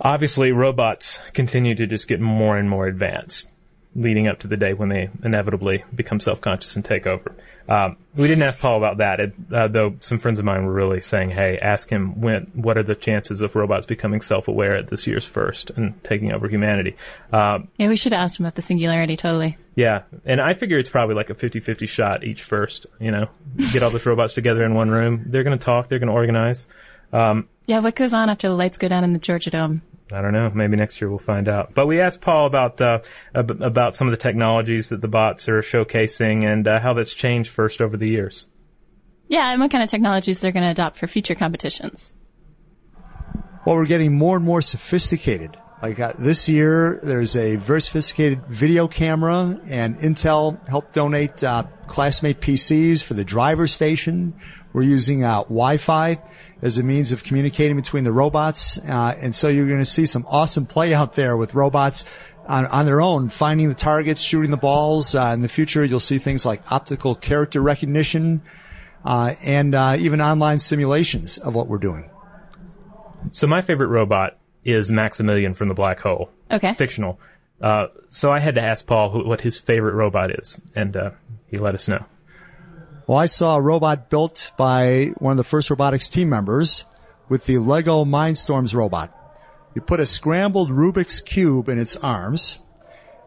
Obviously, 0.01 0.53
robots 0.53 1.21
continue 1.33 1.75
to 1.75 1.87
just 1.87 2.07
get 2.07 2.21
more 2.21 2.57
and 2.57 2.71
more 2.71 2.87
advanced 2.87 3.53
leading 3.95 4.27
up 4.27 4.39
to 4.41 4.49
the 4.49 4.57
day 4.57 4.73
when 4.73 4.89
they 4.89 5.11
inevitably 5.23 5.85
become 5.95 6.19
self-conscious 6.19 6.77
and 6.77 6.85
take 6.85 7.07
over. 7.07 7.37
Um, 7.69 7.97
we 8.15 8.29
didn't 8.29 8.43
ask 8.43 8.61
Paul 8.61 8.77
about 8.77 8.99
that, 8.99 9.21
it, 9.21 9.35
uh, 9.53 9.69
though 9.69 9.95
some 10.01 10.19
friends 10.19 10.39
of 10.39 10.45
mine 10.45 10.67
were 10.67 10.73
really 10.73 11.01
saying, 11.01 11.31
"Hey, 11.31 11.59
ask 11.59 11.89
him 11.89 12.21
when. 12.21 12.51
What 12.55 12.77
are 12.77 12.83
the 12.83 12.95
chances 12.95 13.41
of 13.41 13.55
robots 13.55 13.87
becoming 13.87 14.21
self-aware 14.21 14.77
at 14.77 14.91
this 14.91 15.07
year's 15.07 15.27
first 15.27 15.71
and 15.71 16.03
taking 16.05 16.33
over 16.33 16.49
humanity?" 16.49 16.97
Um, 17.33 17.69
yeah, 17.79 17.89
we 17.89 17.97
should 17.97 18.13
ask 18.13 18.39
him 18.39 18.47
about 18.47 18.57
the 18.57 18.63
singularity. 18.63 19.17
Totally. 19.17 19.57
Yeah, 19.75 20.03
and 20.25 20.41
I 20.41 20.55
figure 20.55 20.79
it's 20.79 20.91
probably 20.91 21.15
like 21.15 21.31
a 21.31 21.35
50-50 21.35 21.89
shot 21.89 22.25
each 22.25 22.43
first. 22.43 22.87
You 23.01 23.11
know, 23.11 23.29
get 23.73 23.83
all 23.83 23.91
those 23.91 24.05
robots 24.05 24.35
together 24.35 24.65
in 24.65 24.75
one 24.75 24.91
room. 24.91 25.25
They're 25.27 25.45
going 25.45 25.59
to 25.59 25.65
talk. 25.65 25.89
They're 25.89 25.99
going 25.99 26.09
to 26.09 26.15
organize. 26.15 26.69
Um, 27.13 27.49
yeah, 27.67 27.79
what 27.79 27.95
goes 27.95 28.13
on 28.13 28.29
after 28.29 28.49
the 28.49 28.55
lights 28.55 28.79
go 28.79 28.89
down 28.89 29.05
in 29.05 29.13
the 29.13 29.19
Georgia 29.19 29.51
Dome? 29.51 29.83
I 30.13 30.21
don't 30.21 30.33
know. 30.33 30.51
Maybe 30.55 30.77
next 30.77 31.01
year 31.01 31.11
we'll 31.11 31.19
find 31.19 31.49
out. 31.49 31.75
But 31.75 31.87
we 31.87 32.01
asked 32.01 32.21
Paul 32.21 32.47
about 32.47 32.81
uh, 32.81 33.01
about 33.35 33.95
some 33.97 34.07
of 34.07 34.13
the 34.13 34.19
technologies 34.19 34.89
that 34.91 35.01
the 35.01 35.09
bots 35.09 35.49
are 35.49 35.61
showcasing 35.61 36.45
and 36.45 36.67
uh, 36.67 36.81
how 36.81 36.95
that's 36.95 37.15
changed 37.15 37.51
first 37.51 37.81
over 37.81 37.97
the 37.97 38.09
years. 38.09 38.47
Yeah, 39.29 39.51
and 39.51 39.61
what 39.61 39.71
kind 39.71 39.83
of 39.83 39.91
technologies 39.91 40.41
they're 40.41 40.53
going 40.53 40.65
to 40.65 40.71
adopt 40.71 40.97
for 40.97 41.07
future 41.07 41.35
competitions. 41.35 42.15
Well, 43.65 43.77
we're 43.77 43.87
getting 43.87 44.15
more 44.15 44.37
and 44.37 44.45
more 44.45 44.61
sophisticated. 44.61 45.57
Like 45.83 45.99
uh, 45.99 46.13
this 46.19 46.49
year, 46.49 47.01
there's 47.03 47.35
a 47.37 47.57
very 47.57 47.81
sophisticated 47.81 48.47
video 48.47 48.89
camera, 48.89 49.61
and 49.67 49.99
Intel 49.99 50.69
helped 50.69 50.93
donate 50.93 51.43
uh, 51.43 51.65
classmate 51.87 52.41
PCs 52.41 53.03
for 53.03 53.15
the 53.15 53.25
driver 53.25 53.67
station. 53.67 54.35
We're 54.73 54.83
using 54.83 55.25
uh, 55.25 55.43
Wi-Fi 55.43 56.21
as 56.63 56.79
a 56.79 56.83
means 56.83 57.13
of 57.13 57.25
communicating 57.25 57.77
between 57.77 58.05
the 58.05 58.13
robots. 58.13 58.79
Uh, 58.79 59.17
and 59.21 59.35
so 59.35 59.49
you're 59.49 59.67
going 59.67 59.81
to 59.81 59.85
see 59.85 60.07
some 60.07 60.25
awesome 60.29 60.65
play 60.65 60.95
out 60.95 61.15
there 61.15 61.37
with 61.37 61.55
robots 61.55 62.05
on, 62.47 62.67
on 62.67 62.87
their 62.87 63.01
own, 63.01 63.29
finding 63.29 63.69
the 63.69 63.75
targets, 63.75 64.21
shooting 64.21 64.51
the 64.51 64.57
balls. 64.57 65.15
Uh, 65.15 65.33
in 65.35 65.41
the 65.41 65.49
future, 65.49 65.85
you'll 65.85 66.01
see 66.01 66.19
things 66.19 66.47
like 66.47 66.71
optical 66.71 67.15
character 67.15 67.61
recognition, 67.61 68.43
uh, 69.05 69.35
and 69.45 69.75
uh, 69.75 69.97
even 69.99 70.21
online 70.21 70.61
simulations 70.61 71.39
of 71.39 71.55
what 71.55 71.67
we're 71.67 71.79
doing. 71.79 72.09
So 73.33 73.47
my 73.47 73.63
favorite 73.63 73.89
robot 73.89 74.39
is 74.65 74.91
Maximilian 74.91 75.55
from 75.55 75.69
the 75.69 75.75
Black 75.75 76.01
Hole. 76.01 76.31
Okay. 76.51 76.75
Fictional. 76.75 77.19
Uh, 77.61 77.87
so 78.09 78.33
I 78.33 78.41
had 78.41 78.57
to 78.57 78.61
ask 78.61 78.87
Paul 78.87 79.11
who, 79.11 79.27
what 79.27 79.41
his 79.41 79.59
favorite 79.59 79.95
robot 79.95 80.31
is, 80.39 80.61
and 80.75 80.97
uh, 80.97 81.11
he 81.47 81.59
let 81.59 81.75
us 81.75 81.89
know. 81.89 82.05
Well, 83.13 83.21
I 83.21 83.27
saw 83.27 83.59
a 83.59 83.61
robot 83.61 84.09
built 84.09 84.53
by 84.57 85.13
one 85.19 85.33
of 85.33 85.37
the 85.37 85.45
first 85.45 85.69
robotics 85.69 86.09
team 86.09 86.31
members 86.31 86.87
with 87.29 87.45
the 87.45 87.59
Lego 87.59 88.07
Mindstorms 88.07 88.75
robot. 88.75 89.13
You 89.75 89.83
put 89.83 90.01
a 90.01 90.07
scrambled 90.07 90.71
Rubik's 90.71 91.21
Cube 91.21 91.69
in 91.69 91.79
its 91.79 91.95
arms. 91.97 92.61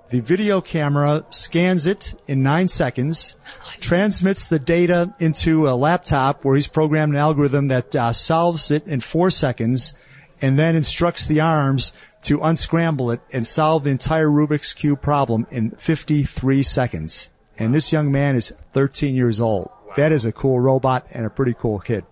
The 0.10 0.22
video 0.22 0.60
camera 0.60 1.24
scans 1.30 1.86
it 1.86 2.20
in 2.26 2.42
nine 2.42 2.68
seconds, 2.68 3.36
transmits 3.80 4.50
the 4.50 4.58
data 4.58 5.14
into 5.20 5.70
a 5.70 5.78
laptop 5.78 6.44
where 6.44 6.56
he's 6.56 6.68
programmed 6.68 7.14
an 7.14 7.20
algorithm 7.20 7.68
that 7.68 7.96
uh, 7.96 8.12
solves 8.12 8.72
it 8.72 8.88
in 8.88 9.02
four 9.02 9.30
seconds, 9.30 9.94
and 10.42 10.58
then 10.58 10.76
instructs 10.76 11.28
the 11.28 11.42
arms 11.42 11.94
to 12.24 12.42
unscramble 12.42 13.12
it 13.12 13.22
and 13.32 13.46
solve 13.46 13.84
the 13.84 13.92
entire 13.92 14.30
Rubik's 14.30 14.74
Cube 14.74 15.04
problem 15.04 15.46
in 15.52 15.70
53 15.78 16.64
seconds 16.64 17.30
and 17.58 17.74
this 17.74 17.92
young 17.92 18.12
man 18.12 18.36
is 18.36 18.54
13 18.74 19.16
years 19.16 19.40
old. 19.40 19.70
That 19.96 20.12
is 20.12 20.26
a 20.26 20.32
cool 20.32 20.60
robot 20.60 21.08
and 21.12 21.26
a 21.26 21.30
pretty 21.30 21.54
cool 21.54 21.80
kid. 21.80 22.06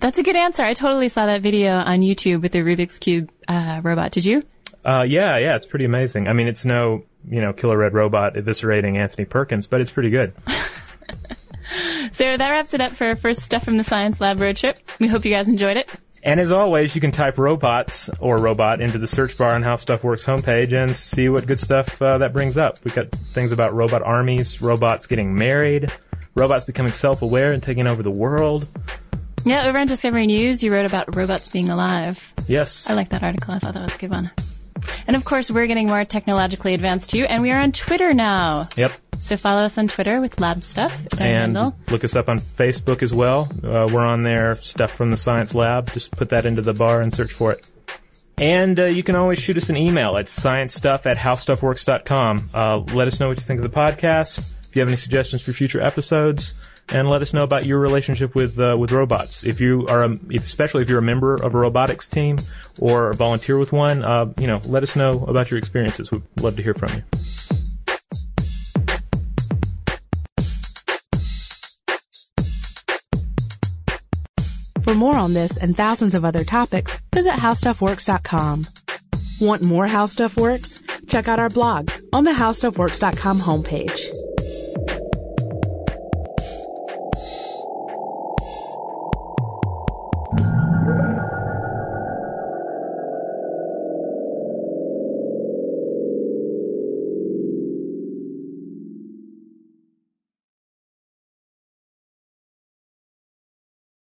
That's 0.00 0.18
a 0.18 0.22
good 0.22 0.36
answer. 0.36 0.62
I 0.62 0.74
totally 0.74 1.08
saw 1.08 1.26
that 1.26 1.42
video 1.42 1.72
on 1.74 2.00
YouTube 2.00 2.42
with 2.42 2.52
the 2.52 2.60
Rubik's 2.60 2.98
Cube 2.98 3.30
uh, 3.46 3.80
robot. 3.82 4.12
Did 4.12 4.24
you? 4.24 4.42
Uh, 4.84 5.04
yeah, 5.08 5.38
yeah, 5.38 5.56
it's 5.56 5.66
pretty 5.66 5.84
amazing. 5.84 6.26
I 6.26 6.32
mean, 6.32 6.48
it's 6.48 6.64
no, 6.64 7.04
you 7.28 7.40
know, 7.40 7.52
Killer 7.52 7.78
Red 7.78 7.94
Robot 7.94 8.34
eviscerating 8.34 8.96
Anthony 8.96 9.26
Perkins, 9.26 9.68
but 9.68 9.80
it's 9.80 9.90
pretty 9.90 10.10
good. 10.10 10.34
So 12.12 12.36
that 12.36 12.50
wraps 12.50 12.74
it 12.74 12.80
up 12.80 12.92
for 12.92 13.06
our 13.06 13.16
first 13.16 13.40
Stuff 13.40 13.64
from 13.64 13.76
the 13.78 13.84
Science 13.84 14.20
Lab 14.20 14.40
road 14.40 14.56
trip. 14.56 14.78
We 14.98 15.08
hope 15.08 15.24
you 15.24 15.30
guys 15.30 15.48
enjoyed 15.48 15.76
it. 15.76 15.90
And 16.22 16.38
as 16.38 16.52
always, 16.52 16.94
you 16.94 17.00
can 17.00 17.10
type 17.10 17.36
robots 17.38 18.08
or 18.20 18.36
robot 18.36 18.80
into 18.80 18.98
the 18.98 19.08
search 19.08 19.36
bar 19.36 19.54
on 19.54 19.62
How 19.62 19.76
Stuff 19.76 20.04
Works 20.04 20.24
homepage 20.24 20.72
and 20.72 20.94
see 20.94 21.28
what 21.28 21.46
good 21.46 21.58
stuff 21.58 22.00
uh, 22.00 22.18
that 22.18 22.32
brings 22.32 22.56
up. 22.56 22.78
We've 22.84 22.94
got 22.94 23.10
things 23.10 23.50
about 23.50 23.74
robot 23.74 24.02
armies, 24.02 24.62
robots 24.62 25.06
getting 25.08 25.34
married, 25.34 25.92
robots 26.34 26.64
becoming 26.64 26.92
self-aware 26.92 27.52
and 27.52 27.62
taking 27.62 27.86
over 27.86 28.02
the 28.02 28.10
world. 28.10 28.66
Yeah, 29.44 29.66
over 29.66 29.78
on 29.78 29.86
Discovery 29.86 30.26
News, 30.26 30.62
you 30.62 30.72
wrote 30.72 30.86
about 30.86 31.16
robots 31.16 31.48
being 31.48 31.68
alive. 31.68 32.32
Yes. 32.46 32.88
I 32.88 32.94
like 32.94 33.08
that 33.08 33.22
article. 33.22 33.54
I 33.54 33.58
thought 33.58 33.74
that 33.74 33.82
was 33.82 33.94
a 33.94 33.98
good 33.98 34.10
one. 34.10 34.30
And 35.06 35.16
of 35.16 35.24
course, 35.24 35.50
we're 35.50 35.66
getting 35.66 35.88
more 35.88 36.04
technologically 36.04 36.74
advanced 36.74 37.10
too, 37.10 37.24
and 37.24 37.42
we 37.42 37.50
are 37.50 37.60
on 37.60 37.72
Twitter 37.72 38.14
now. 38.14 38.68
Yep. 38.76 38.92
So 39.20 39.36
follow 39.36 39.62
us 39.62 39.78
on 39.78 39.86
Twitter 39.88 40.20
with 40.20 40.40
Lab 40.40 40.62
Stuff. 40.62 41.04
It's 41.06 41.20
our 41.20 41.26
and 41.26 41.56
handle. 41.56 41.76
look 41.90 42.02
us 42.02 42.16
up 42.16 42.28
on 42.28 42.40
Facebook 42.40 43.02
as 43.02 43.14
well. 43.14 43.48
Uh, 43.62 43.88
we're 43.92 44.04
on 44.04 44.22
there, 44.24 44.56
stuff 44.56 44.92
from 44.92 45.10
the 45.10 45.16
science 45.16 45.54
lab. 45.54 45.92
Just 45.92 46.10
put 46.12 46.30
that 46.30 46.44
into 46.46 46.62
the 46.62 46.74
bar 46.74 47.00
and 47.00 47.14
search 47.14 47.32
for 47.32 47.52
it. 47.52 47.68
And 48.38 48.78
uh, 48.80 48.84
you 48.86 49.02
can 49.04 49.14
always 49.14 49.38
shoot 49.38 49.56
us 49.56 49.68
an 49.70 49.76
email 49.76 50.16
at 50.16 50.26
sciencestuff 50.26 51.06
at 51.06 51.16
howstuffworks.com. 51.18 52.50
Uh, 52.52 52.78
let 52.94 53.06
us 53.06 53.20
know 53.20 53.28
what 53.28 53.36
you 53.36 53.44
think 53.44 53.60
of 53.60 53.70
the 53.70 53.76
podcast. 53.76 54.44
If 54.72 54.76
you 54.76 54.80
have 54.80 54.88
any 54.88 54.96
suggestions 54.96 55.42
for 55.42 55.52
future 55.52 55.82
episodes, 55.82 56.54
and 56.88 57.10
let 57.10 57.20
us 57.20 57.34
know 57.34 57.42
about 57.42 57.66
your 57.66 57.78
relationship 57.78 58.34
with 58.34 58.58
uh, 58.58 58.74
with 58.78 58.90
robots. 58.90 59.44
If 59.44 59.60
you 59.60 59.86
are, 59.86 60.02
a, 60.02 60.18
if, 60.30 60.46
especially 60.46 60.80
if 60.80 60.88
you're 60.88 60.98
a 60.98 61.02
member 61.02 61.34
of 61.34 61.54
a 61.54 61.58
robotics 61.58 62.08
team 62.08 62.38
or 62.80 63.12
volunteer 63.12 63.58
with 63.58 63.70
one, 63.70 64.02
uh, 64.02 64.32
you 64.38 64.46
know, 64.46 64.62
let 64.64 64.82
us 64.82 64.96
know 64.96 65.26
about 65.26 65.50
your 65.50 65.58
experiences. 65.58 66.10
We'd 66.10 66.22
love 66.40 66.56
to 66.56 66.62
hear 66.62 66.72
from 66.72 66.94
you. 66.94 67.02
For 74.82 74.94
more 74.94 75.16
on 75.16 75.34
this 75.34 75.58
and 75.58 75.76
thousands 75.76 76.14
of 76.14 76.24
other 76.24 76.44
topics, 76.44 76.96
visit 77.14 77.32
howstuffworks.com. 77.32 78.66
Want 79.38 79.62
more 79.62 79.86
How 79.86 80.06
Stuff 80.06 80.38
Works? 80.38 80.82
Check 81.08 81.28
out 81.28 81.38
our 81.38 81.50
blogs 81.50 82.02
on 82.14 82.24
the 82.24 82.32
howstuffworks.com 82.32 83.38
homepage. 83.38 84.21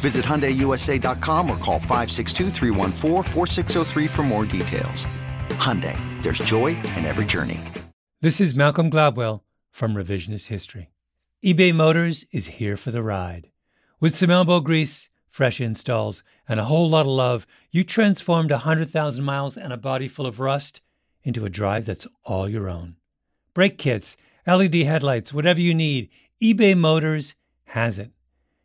Visit 0.00 0.24
HyundaiUSA.com 0.24 1.50
or 1.50 1.56
call 1.58 1.78
562 1.78 2.50
for 4.08 4.22
more 4.22 4.46
details. 4.46 5.06
Hyundai, 5.50 5.96
there's 6.22 6.38
joy 6.38 6.68
in 6.68 7.04
every 7.04 7.26
journey. 7.26 7.60
This 8.22 8.40
is 8.40 8.54
Malcolm 8.54 8.90
Gladwell 8.90 9.42
from 9.70 9.94
Revisionist 9.94 10.46
History. 10.46 10.88
eBay 11.44 11.74
Motors 11.74 12.24
is 12.32 12.46
here 12.46 12.78
for 12.78 12.90
the 12.90 13.02
ride. 13.02 13.50
With 14.00 14.16
some 14.16 14.30
elbow 14.30 14.60
grease, 14.60 15.10
fresh 15.28 15.60
installs, 15.60 16.22
and 16.48 16.58
a 16.58 16.64
whole 16.64 16.88
lot 16.88 17.02
of 17.02 17.12
love, 17.12 17.46
you 17.70 17.84
transformed 17.84 18.50
100,000 18.50 19.22
miles 19.22 19.56
and 19.56 19.72
a 19.72 19.76
body 19.76 20.08
full 20.08 20.26
of 20.26 20.40
rust 20.40 20.80
into 21.22 21.44
a 21.44 21.50
drive 21.50 21.84
that's 21.84 22.06
all 22.24 22.48
your 22.48 22.68
own. 22.68 22.96
Brake 23.52 23.76
kits, 23.76 24.16
LED 24.46 24.74
headlights, 24.76 25.32
whatever 25.32 25.60
you 25.60 25.74
need, 25.74 26.08
eBay 26.42 26.76
Motors 26.76 27.34
has 27.64 27.98
it. 27.98 28.10